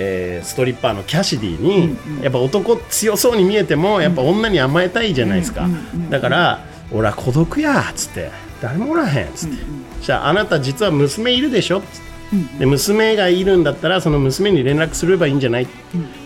[0.00, 5.68] えーストリッパーのキャシディに、やっぱ男強そうに見えてもやっぱ女に甘えたいじゃないですか、
[6.08, 8.30] だから俺は孤独やっつって
[8.62, 9.56] 誰もおらへんっつって、
[10.00, 11.88] じゃああなた実は娘いるでしょっつっ
[12.52, 15.68] て、で娘がいるんだったらその娘に連絡すればいいんじゃない、い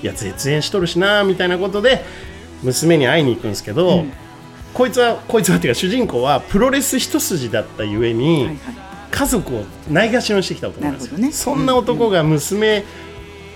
[0.03, 2.05] や絶縁しとるしなみたいなことで
[2.63, 4.05] 娘に会いに行くんですけど、
[4.75, 8.57] こいつはこいつはっていうか主人公はプロレス一筋だったゆえに、はいはい。
[9.13, 11.33] 家族をないがしろにしてきた男なんですよ、ね。
[11.33, 12.83] そんな男が娘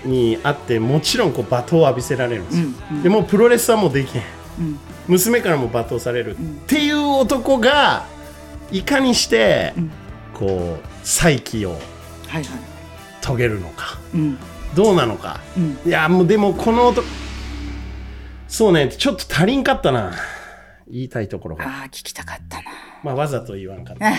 [0.05, 2.67] に会ってもちろんこう罵倒を浴びせられるんですよ、
[3.03, 4.23] でもうプロレスはもうできへん、
[5.07, 8.05] 娘からも罵倒される、っていう男が
[8.71, 9.91] いかにしてうん。
[10.33, 11.79] こう再起をはい
[12.27, 12.43] はい。
[13.21, 13.97] 遂げるのか。
[14.13, 14.37] うん。
[14.75, 15.39] どうなのか。
[15.57, 15.79] うん。
[15.85, 17.07] いやもうでもこの男
[18.47, 20.13] そうねちょっと足りんかったな。
[20.89, 21.65] 言いたいところが。
[21.65, 22.63] ああ聞きたかったな。
[23.03, 24.13] まあわざと言わんかった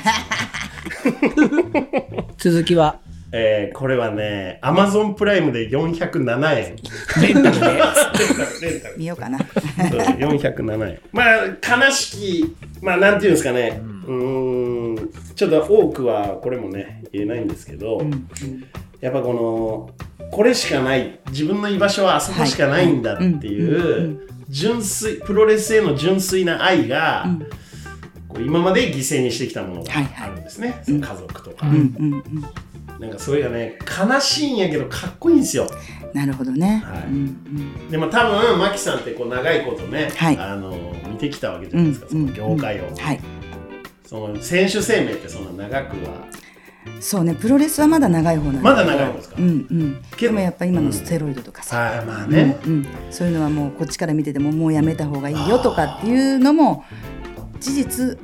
[2.36, 3.00] 続きは、
[3.30, 6.76] えーこれはね、アマゾンプライムで407円。
[7.22, 7.66] レンタルで。
[7.66, 8.04] レンタ
[8.44, 8.98] ル、レンタル。
[8.98, 9.38] 見ようかな。
[9.38, 9.48] そう
[10.00, 11.00] 407円。
[11.12, 18.28] まあ、悲しき、まあ、なんていうんですかね、うーん、ちょっと多くはこれもね、言えないんですけど、うん。
[19.00, 27.46] やっぱこの、これしかない、自分の居場所はあそこしかないんだってはいう純粋、プロレスへの純粋な愛が、ん。
[28.28, 30.30] こう今まで犠牲にしてきたものがはいはい。
[30.30, 31.66] あるんですね、その家族とか。
[31.68, 32.44] うんうんうん
[32.98, 33.78] なんかそれがね
[34.10, 35.66] 悲しいんやけどかっこいいんですよ。
[36.14, 36.82] なるほどね。
[36.84, 37.02] はい。
[37.04, 37.18] うんう
[37.86, 37.90] ん。
[37.90, 40.36] でも多分マキさんってこう長いことね、はい。
[40.36, 40.76] あの
[41.08, 43.20] 見てきたわけじゃないですか、うんその業界を、はい。
[44.04, 46.26] その選手生命ってそんな長くは。
[47.00, 48.64] そうねプロレスはまだ長い方なんだけど。
[48.64, 49.36] まだ長い方ですか？
[49.38, 50.02] うんうん。
[50.16, 56.84] けどでもやっぱ今のステロイドとかさ、はいまあね、うん、そういうのはもうこっちから見ててももうやめた方がいいよとかっていうのも
[57.60, 58.18] 事実うん。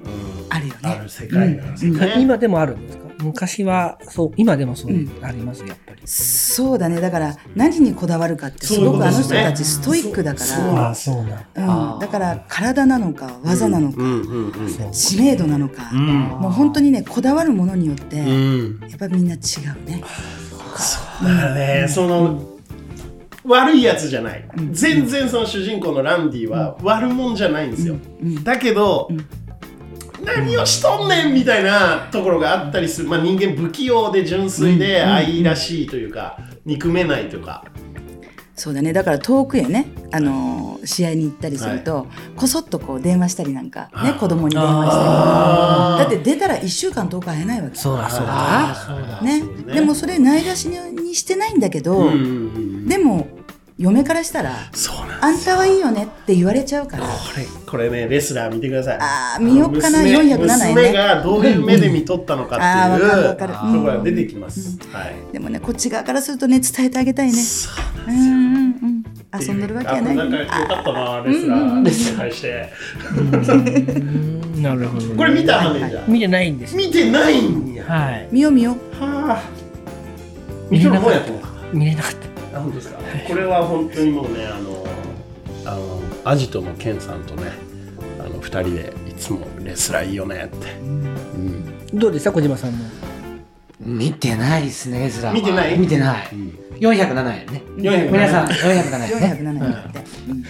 [0.48, 1.56] あるよねある世界。
[1.56, 1.70] なん。
[1.72, 1.86] です
[2.18, 3.03] 今でもあるんですか？
[3.22, 4.92] 昔は、そう、今でもそう
[5.22, 6.00] あります、やっぱり。
[6.04, 7.00] そうだね。
[7.00, 10.64] だから何にこだわるかってすごくあの人たちストイックだかそう。
[10.64, 11.24] そうら、そう
[11.64, 13.98] なんうん、だから体なのか技なのか、
[14.92, 16.18] 知名度なのか、うん。
[16.40, 18.80] もう本当にねこだわるものによって、やうん。
[18.92, 20.02] っぱりみんな違うね。
[21.22, 22.42] だからね、その
[23.44, 27.96] 悪いやつじゃない、全然その主人公のランディは悪もんじゃないんですよ、
[28.42, 29.08] だけど、
[30.24, 37.64] 何をしとんねんみたいなところがあったりする、まあ、人間不器用で純粋で愛らしいというか、憎めないというか。
[38.56, 38.92] そうだね。
[38.92, 42.06] だから遠くへね、あのー試合に行ったりすると、
[42.36, 44.90] こそっとこう電話したりなんかね子供に電話し
[45.98, 47.76] たりだって出たら1週間10日会えないわけ。
[47.76, 49.20] そうだ、そうだ。
[49.22, 49.40] ね。
[49.40, 53.28] そうねでもそれないがしにしてないんだけど、うんうんうんでも
[53.76, 57.04] 嫁からしたらそうなんあんたはいいよねって言われちゃうから。
[57.04, 57.44] これ
[57.74, 58.98] これねレスラー見てください。
[59.00, 60.74] あー見よっかな娘407円ね。
[60.74, 63.20] 娘がどういう目で見とったのかってあーわかる。
[63.20, 65.16] いうわかるところが出てきます、はい。
[65.32, 67.32] でもねこっち側からするとね伝えてあげたいね。
[67.32, 67.68] そ
[68.06, 68.26] ううんうん。
[68.26, 69.04] うん
[69.36, 70.20] 遊んでるわけやない。
[70.20, 71.84] あなんかよかったなレスラー。
[71.84, 72.72] レスラーして
[73.18, 73.20] う
[74.60, 74.62] ん。
[74.62, 75.14] なるほど。
[75.16, 76.76] これ見たマネージャー見てないんです。
[76.76, 76.86] よ。
[76.86, 77.84] 見てないんや。
[77.84, 78.28] はい。
[78.30, 79.02] 見よう見よう。
[79.02, 79.42] はあ。
[80.70, 82.12] 見てるもんやと思った見れなかっ
[82.52, 82.58] た。
[82.58, 82.98] あ本当ですか？
[83.26, 84.86] これは本当にもうねあの
[85.66, 87.52] あのアジトのケンさんとね
[88.18, 92.32] あの二人でいつもレスラーいいよねって、うんどうでした？
[92.32, 92.84] 小島さんも。
[93.78, 95.34] 見てないですね、エズラは。
[95.34, 95.78] 見てない？
[95.78, 96.26] 見てない。
[96.80, 97.62] 407円ね。
[97.76, 99.38] 407皆さん、407円ね。
[99.42, 100.44] 407円だって、うん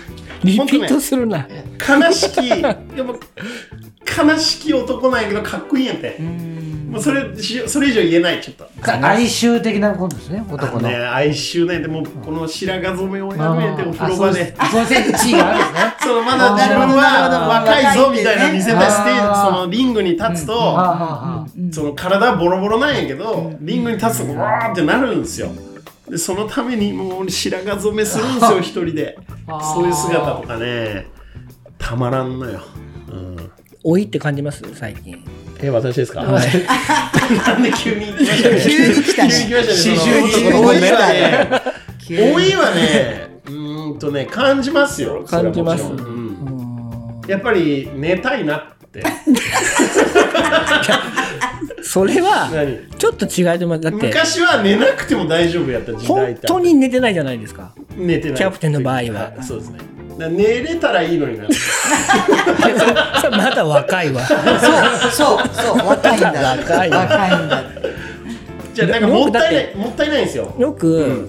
[0.44, 1.46] リピートするな。
[1.88, 2.48] 悲しき
[4.16, 6.18] 悲しき男なんやけどかっこいいんやって。
[6.94, 8.68] もうそれしそれ以上言えないちょっと。
[8.86, 10.88] 哀愁的なことですね、男の。
[10.88, 11.80] ね哀愁ね。
[11.80, 13.58] でもこの白髪染めをやるん。
[13.64, 14.54] やってお風呂場で。
[14.56, 15.94] あそうですそういう地位があるんですね。
[16.00, 25.48] そのまだ自分は若いぞみたいな見せたいステージそのリングに立つと、はあはあはあその体はボロボロなんやけど、リングに立つとわーってなるんですよ
[26.08, 29.16] でそのためにもう白髪染めするんですよ 一人で。
[29.74, 31.06] そういう姿とかね。
[31.78, 32.62] たまらんのよ、
[33.10, 33.50] うん、
[33.84, 34.62] 老いって感じます？
[34.74, 35.22] 最近。
[35.60, 38.60] え私ですか、 なんで急に行きましたね。
[38.64, 39.30] 急に来たね。
[39.30, 40.00] 急に来まし
[40.34, 40.50] たね。
[40.50, 41.60] 老いはね。
[42.06, 42.32] 急に。
[42.32, 43.40] 老いはね。
[43.46, 45.24] うーんとね感じますよ。
[45.28, 45.84] 感じます。
[45.84, 47.20] うん。
[47.28, 49.02] やっぱり寝たいなって
[51.84, 52.88] それは何？
[52.98, 57.72] ちょっと違いと思うだって昔は寝なくても大丈夫やった時代本当に寝てないじゃないですか。
[57.96, 58.38] 寝てない。
[58.38, 59.42] キャプテンの場合は。
[59.42, 59.78] そうですね。
[60.16, 61.44] 寝れたらいいのにな
[63.20, 64.22] それまだ若いわ。
[65.10, 66.56] そうそう若いんだ。
[66.56, 66.98] 若いわ。
[67.00, 67.64] 若いんだ。
[68.72, 70.54] じゃあなんかもったいなだいもったいないんですよ。
[70.58, 71.28] よく、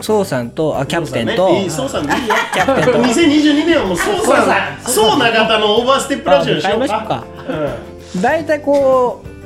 [0.00, 1.64] 宋さんとあキャプテンと、ね。
[1.64, 2.34] いいそうさんでいいよ。
[2.54, 3.02] キャプテンと。
[3.02, 7.24] 2022年はもうそうさんそう永田のオーバーステップラジオにしようか。
[8.22, 9.39] 大体こう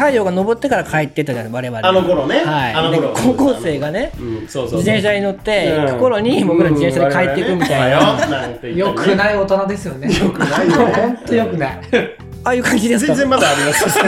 [0.00, 1.86] 太陽が昇ってから帰ってったじゃない我々。
[1.86, 2.42] あの頃ね。
[2.42, 3.12] はい、あの頃。
[3.12, 4.78] で高校生がねうんそうそうそう。
[4.78, 5.86] 自転車に乗ってうん。
[5.88, 10.08] 行く頃に僕ら自転車で帰っていくみたいな、よくない大人ですよね。
[10.18, 10.92] よくないよね。
[10.96, 11.80] 本当よくない。
[12.42, 13.12] ああいう感じですか？
[13.14, 13.84] 全然まだあります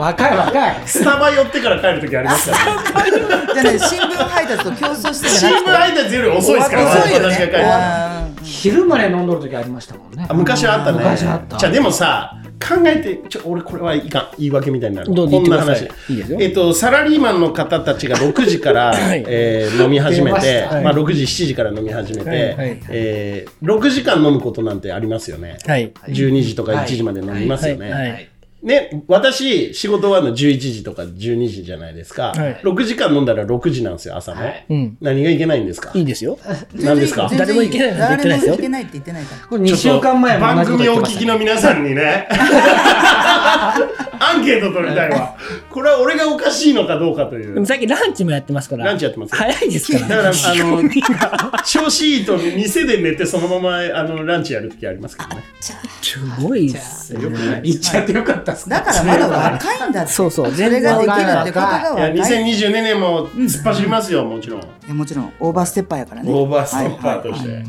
[0.00, 0.76] 若い若い。
[0.86, 3.10] スタバ寄ってから帰る時ありますからね。
[3.54, 7.26] じゃあね新聞配達と競争してじ新聞配達より遅いですから遅いよね。
[7.32, 10.26] 私が帰るあ昼まで飲んどる時ありましたもんね。
[10.28, 10.98] あ昔はあったね。
[10.98, 11.56] 昔あった。
[11.58, 16.12] じゃあでもさ考えてちょ俺これはいかん言い訳みたいになるどうぞこんな言ってく話ださい。
[16.12, 16.38] いいですよ。
[16.40, 19.24] えっとサラリーマンの方たちが6時から、 はい。
[19.26, 22.80] えー飲み始め出て、ましたまあ、6時7時から飲み始めて、はいはい。
[22.90, 25.92] えー6時間飲むことなんてありますよね、はい。
[26.08, 28.28] 12時とか1時まで飲みますよね、はいはい
[28.62, 32.28] ね、私、仕事終わるの11時とか12時じゃないですか。
[32.32, 34.66] はい6時間飲んだら6時なんですよ、朝ね。
[34.70, 34.96] うん。
[35.00, 35.90] 何がいけないんですか？
[35.94, 36.38] いいですよ。
[36.74, 37.28] 何ですか？
[37.36, 42.28] 誰もいけないなんて言ってないですよ誰もいけないって言ってないからこれ2週間前番組をお聞きの皆さんにね、
[44.30, 45.36] アンケート取りたいわ。
[45.70, 47.54] これは俺がおかしいのかどうかという。
[47.54, 48.84] でも最近ランチもやってますから。
[48.86, 50.08] ランチやってます早いですから。
[50.08, 55.42] だから、あの、 調子いいと店で寝てそのままあのランチやるときありますけどね。
[55.60, 57.22] すごいっすね。
[57.22, 57.62] よくない。
[57.62, 64.60] 言っちゃってよかったっすねだからまだ若いんだってそうそうそれができるってことがいや、若いい2022年も突っ走りますよ、もちろん。
[64.60, 67.64] やもちろんオーバーステッパーやからねオーバーストッパーとして。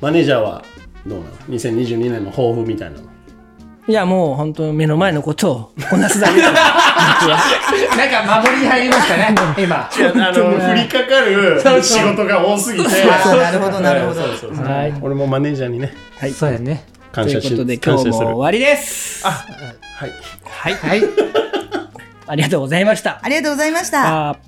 [0.00, 0.64] マネージャーは
[1.06, 3.11] どうなの ?2022 年の抱負みたいなの。
[3.88, 6.52] いや、もう本当目の前のことをこなすだけです。
[6.52, 12.88] なんか守りに入りましたね今あの降りかかる仕事が多すぎて。
[13.02, 16.32] あなるほどなるほどそうそうそうはい俺もマネージャーにね、はい。
[16.32, 18.26] そうやね感謝しということで今日も感謝する。
[18.28, 19.26] 終わりです。
[19.26, 19.32] は
[20.06, 20.10] い。
[20.44, 20.74] はい。
[20.74, 21.02] はい
[22.28, 23.20] ありがとうございました。
[23.20, 24.38] ありがとうございました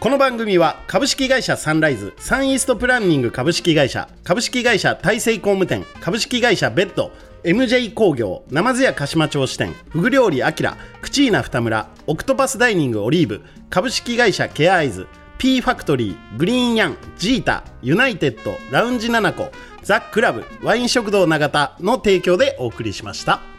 [0.00, 7.12] この番組は株式会社サンライズサンイーストプランニング株式会社株式会社大成工務店株式会社ベッド
[7.42, 15.06] MJ 工業ナマズ屋鹿島町支店フグ料理アキラクチーナ二村オクトパスダイニングオリーブ株式会社ケアアイズ
[15.38, 19.50] P ファクトリーグリーンヤンジータユナイテッドラウンジナナコ
[19.82, 23.49] ザ・クラブワイン食堂永田の提供でお送りしました。